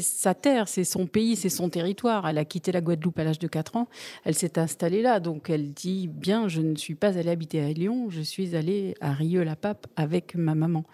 [0.00, 2.28] sa terre, c'est son pays, c'est son territoire.
[2.28, 3.88] Elle a quitté la Guadeloupe à l'âge de 4 ans.
[4.24, 5.18] Elle s'est installée là.
[5.18, 8.94] Donc elle dit bien, je ne suis pas allée habiter à Lyon, je suis allée
[9.00, 10.84] à Rieux-la-Pape avec ma maman.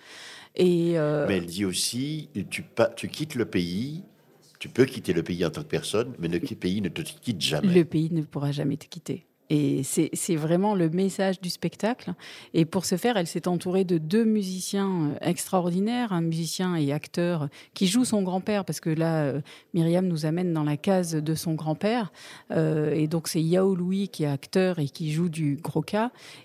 [0.56, 4.02] Et euh, Mais elle dit aussi, tu quittes le pays,
[4.58, 7.40] tu peux quitter le pays en tant que personne, mais le pays ne te quitte
[7.40, 7.74] jamais.
[7.74, 9.26] le pays ne pourra jamais te quitter.
[9.52, 12.14] Et c'est vraiment le message du spectacle.
[12.54, 16.92] Et pour ce faire, elle s'est entourée de deux musiciens euh, extraordinaires, un musicien et
[16.92, 19.40] acteur qui joue son grand-père, parce que là, euh,
[19.74, 22.12] Myriam nous amène dans la case de son grand-père.
[22.52, 25.80] Euh, et donc, c'est Yao Louis qui est acteur et qui joue du gros.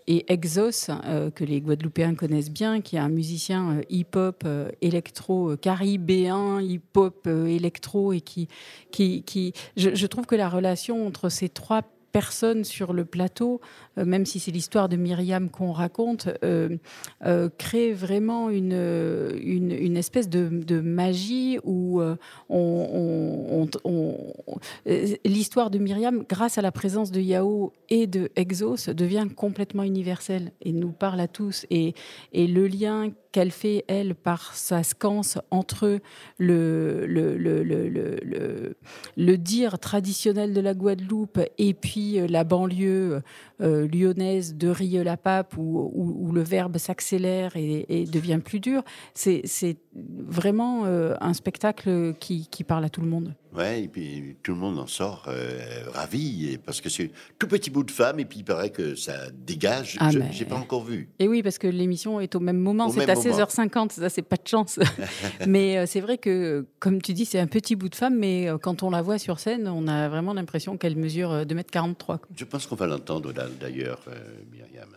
[0.07, 0.89] Et Exos,
[1.35, 4.47] que les Guadeloupéens connaissent bien, qui est un musicien hip-hop,
[4.81, 8.47] électro, caribéen, hip-hop, électro, et qui.
[8.91, 11.81] qui, qui je, je trouve que la relation entre ces trois
[12.15, 13.59] personnes sur le plateau,
[13.97, 16.77] euh, même si c'est l'histoire de Myriam qu'on raconte, euh,
[17.25, 18.71] euh, crée vraiment une,
[19.41, 22.01] une, espèce de, magie où
[25.25, 30.53] l'histoire de Myriam, grâce à la présence de Yao et de Exos, devient complètement universelle
[30.61, 31.65] et nous parle à tous.
[31.69, 31.95] Et,
[32.31, 35.99] et le lien qu'elle fait, elle, par sa scanse entre
[36.37, 38.77] le, le, le, le-
[39.17, 43.21] le dire traditionnel de la Guadeloupe et puis euh, la banlieue
[43.61, 48.83] euh, lyonnaise de Rieux-la-Pape où, le verbe s'accélère et, et devient plus dur,
[49.13, 49.43] c'est
[49.95, 53.33] vraiment euh, un spectacle qui, qui parle à tout le monde.
[53.55, 57.69] Ouais, et puis tout le monde en sort euh, ravi, parce que c'est tout petit
[57.69, 59.95] bout de femme, et puis il paraît que ça dégage.
[60.01, 61.07] Ah, Je mais- n'ai pas encore vu.
[61.19, 63.21] Et oui, parce que l'émission est au même moment, c'est à moment.
[63.21, 64.77] 16h50, ça c'est pas de chance.
[65.47, 68.49] mais euh, c'est vrai que, comme tu dis, c'est un petit bout de femme, mais
[68.61, 71.95] quand on la voit sur scène, on a vraiment l'impression qu'elle mesure euh, 2m43.
[72.05, 72.19] quoi.
[72.35, 73.31] Je pense qu'on va l'entendre
[73.61, 74.01] d'ailleurs,
[74.51, 74.89] Myriam.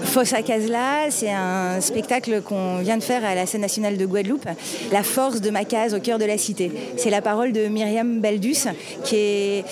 [0.00, 4.06] Fosse à Casela, c'est un spectacle qu'on vient de faire à la scène nationale de
[4.06, 4.46] Guadeloupe,
[4.90, 6.72] La force de ma case au cœur de la cité.
[6.96, 8.68] C'est la parole de Myriam Baldus,
[9.04, 9.64] qui est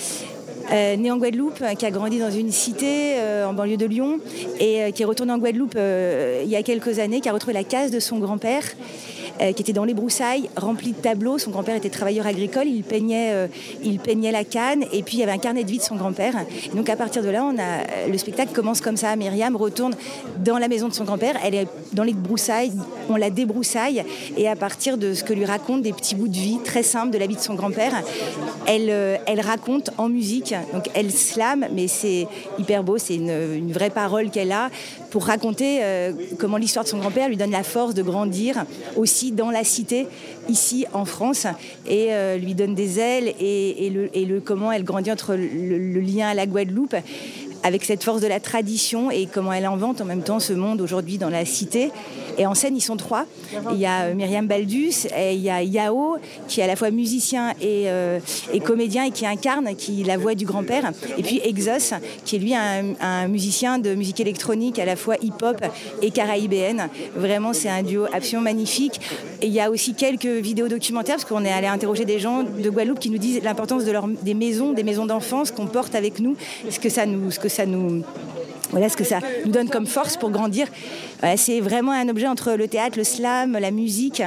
[0.71, 4.19] euh, née en Guadeloupe, qui a grandi dans une cité euh, en banlieue de Lyon
[4.59, 7.53] et euh, qui est retournée en Guadeloupe il y a quelques années, qui a retrouvé
[7.53, 8.63] la case de son grand-père.
[9.41, 11.37] Euh, qui était dans les broussailles, remplie de tableaux.
[11.37, 13.47] Son grand-père était travailleur agricole, il peignait, euh,
[13.83, 15.95] il peignait la canne, et puis il y avait un carnet de vie de son
[15.95, 16.35] grand-père.
[16.75, 19.15] Donc à partir de là, a, le spectacle commence comme ça.
[19.15, 19.95] Myriam retourne
[20.43, 22.71] dans la maison de son grand-père, elle est dans les broussailles,
[23.09, 24.03] on la débroussaille,
[24.37, 27.11] et à partir de ce que lui raconte des petits bouts de vie très simples
[27.11, 27.93] de la vie de son grand-père,
[28.67, 30.53] elle, euh, raconte en musique.
[30.73, 32.27] Donc elle slame, mais c'est
[32.59, 34.69] hyper beau, c'est une, vraie parole qu'elle a
[35.09, 38.65] pour raconter euh, comment l'histoire de son grand-père lui donne la force de grandir
[38.97, 40.07] aussi dans la cité,
[40.49, 41.45] ici en France,
[41.87, 46.29] et euh, lui donne des ailes, et, le- comment elle grandit entre le, le lien
[46.29, 46.95] à la Guadeloupe
[47.63, 50.81] avec cette force de la tradition et comment elle invente en même temps ce monde
[50.81, 51.91] aujourd'hui dans la cité.
[52.37, 53.25] Et en scène, ils sont trois.
[53.73, 56.17] Il y a Myriam Baldus, et il y a Yao,
[56.47, 57.87] qui est à la fois musicien et,
[58.53, 60.91] et comédien et qui incarne qui la voix du grand-père.
[61.17, 61.93] Et puis Exos,
[62.25, 65.63] qui est lui un, musicien de musique électronique à la fois hip-hop
[66.01, 66.89] et caraïbéenne.
[67.15, 68.99] Vraiment, c'est un duo absolument magnifique.
[69.41, 72.43] Et il y a aussi quelques vidéos documentaires, parce qu'on est allé interroger des gens
[72.43, 76.19] de Guadeloupe qui nous disent l'importance de des maisons, des maisons d'enfance qu'on porte avec
[76.19, 76.35] nous,
[76.69, 78.03] ce que ça nous, ce que ça nous
[78.71, 80.67] voilà ce que ça nous donne comme force pour grandir.
[81.35, 84.23] c'est vraiment un objet entre le théâtre, le slam, la musique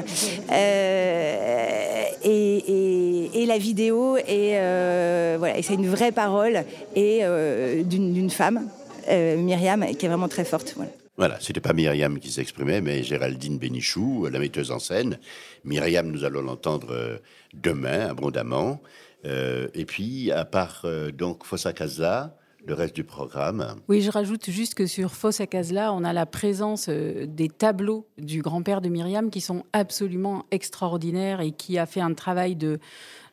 [2.26, 4.16] euh, et, la vidéo.
[4.16, 6.64] Et, euh, voilà, c'est une vraie parole
[6.94, 8.68] et euh, d'une femme,
[9.08, 10.74] Myriam, qui est vraiment très forte.
[10.76, 10.90] Voilà.
[11.16, 15.18] Voilà, c'était pas Myriam qui s'exprimait, mais Géraldine Bénichou, la metteuse en scène.
[15.64, 17.20] Myriam, nous allons l'entendre
[17.52, 18.80] demain, abondamment.
[19.24, 20.84] et puis, à part
[21.16, 22.36] donc Fossa Casa,
[22.66, 23.76] le reste du programme.
[23.88, 28.06] Oui, je rajoute juste que sur Fossa Casla, on a la présence euh, des tableaux
[28.18, 32.78] du grand-père de Myriam qui sont absolument extraordinaires et qui a fait un travail de,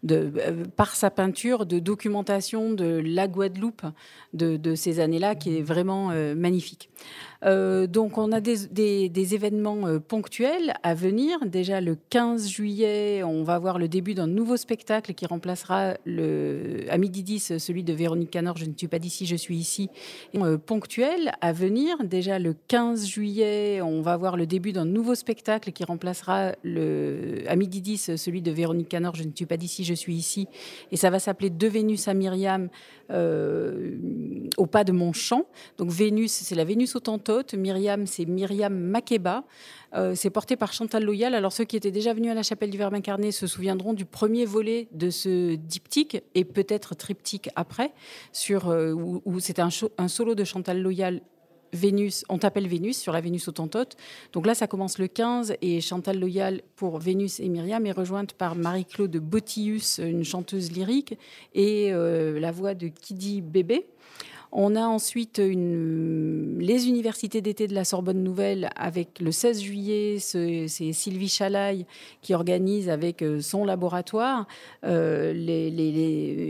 [0.09, 3.83] euh, par sa peinture de documentation de la Guadeloupe
[4.33, 6.89] de, ces années-là qui est vraiment euh, magnifique.
[7.43, 11.45] Euh, donc on a des, événements ponctuels à venir.
[11.45, 16.85] Déjà le 15 juillet, on va avoir le début d'un nouveau spectacle qui remplacera le,
[16.89, 19.89] à midi 10 celui de Véronique Canor, Je ne suis pas d'ici, je suis ici.
[20.65, 21.97] ponctuel à venir.
[22.03, 27.43] Déjà le 15 juillet, on va avoir le début d'un nouveau spectacle qui remplacera le,
[27.47, 30.47] à midi 10 celui de Véronique Canor, Je ne suis pas d'ici, je suis ici.
[30.91, 32.69] Et ça va s'appeler De Vénus à Myriam
[33.11, 33.97] euh,
[34.57, 35.45] au pas de mon champ.
[35.77, 37.53] Donc Vénus, c'est la Vénus autantote.
[37.53, 39.43] Myriam, c'est Myriam Makeba.
[39.93, 41.35] Euh, c'est porté par Chantal Loyal.
[41.35, 44.05] Alors ceux qui étaient déjà venus à la chapelle du Verbe incarné se souviendront du
[44.05, 47.91] premier volet de ce diptyque et peut-être triptyque après,
[48.31, 51.21] sur, euh, où, c'était un, un, solo de Chantal Loyal
[51.73, 53.95] Vénus, on t'appelle Vénus sur la Vénus autantote.
[54.33, 58.33] Donc là, ça commence le 15 et Chantal Loyal pour Vénus et Myriam est rejointe
[58.33, 61.17] par Marie-Claude Botius, une chanteuse lyrique,
[61.53, 63.85] et euh, la voix de Kidi Bébé.
[64.53, 70.67] On a ensuite les universités d'été de la Sorbonne Nouvelle avec le 16 juillet, c'est
[70.67, 71.85] Sylvie Chalaille
[72.21, 74.47] qui organise avec euh, son laboratoire
[74.83, 75.33] euh,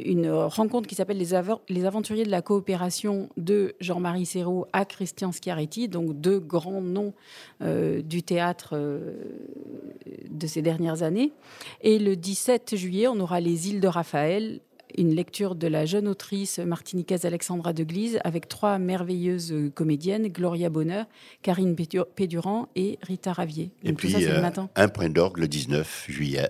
[0.06, 5.88] une rencontre qui s'appelle les, aventuriers de la coopération de Jean-Marie Serrault à Christian Schiaretti,
[5.88, 7.14] donc deux grands noms
[7.62, 8.76] euh, du théâtre
[10.30, 11.32] de ces dernières années.
[11.82, 14.60] Et le 17 juillet, on aura les îles de Raphaël
[14.98, 20.70] une lecture de la jeune autrice martiniquaise Alexandra de Glise avec trois merveilleuses comédiennes, Gloria
[20.70, 21.06] Bonheur,
[21.42, 23.72] Karine Pédurand et Rita Ravier.
[23.84, 24.42] et puis, euh,
[24.76, 26.50] un point d'orgue le 19 juillet.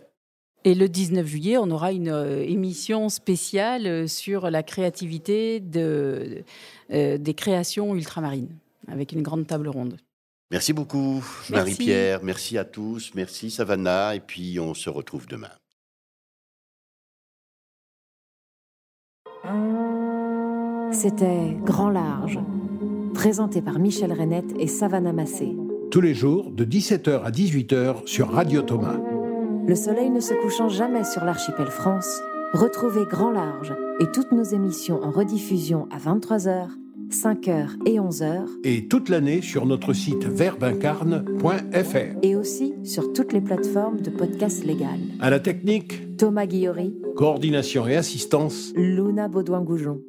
[0.64, 6.44] Et le 19 juillet, on aura une euh, émission spéciale euh, sur la créativité de,
[6.90, 8.56] des créations ultramarines,
[8.88, 9.98] avec une grande table ronde.
[10.52, 12.24] Merci beaucoup, Marie-Pierre.
[12.24, 13.12] Merci à tous.
[13.16, 14.16] Merci, Savannah.
[14.16, 15.52] Et puis, on se retrouve demain.
[20.92, 22.40] C'était Grand Large,
[23.14, 25.56] présenté par Michel Renette et Savannah Massé.
[25.90, 28.98] Tous les jours, de 17h à 18h sur Radio Thomas.
[29.68, 32.22] Le soleil ne se couchant jamais sur l'archipel France,
[32.54, 36.68] retrouvez Grand Large et toutes nos émissions en rediffusion à 23h,
[37.12, 38.46] 5h et 11h.
[38.64, 42.18] Et toute l'année sur notre site verbincarne.fr.
[42.22, 45.00] Et aussi sur toutes les plateformes de podcasts légales.
[45.20, 46.96] À la technique, Thomas Guillory.
[47.16, 50.02] Coordination et assistance, Luna Baudouin-Goujon.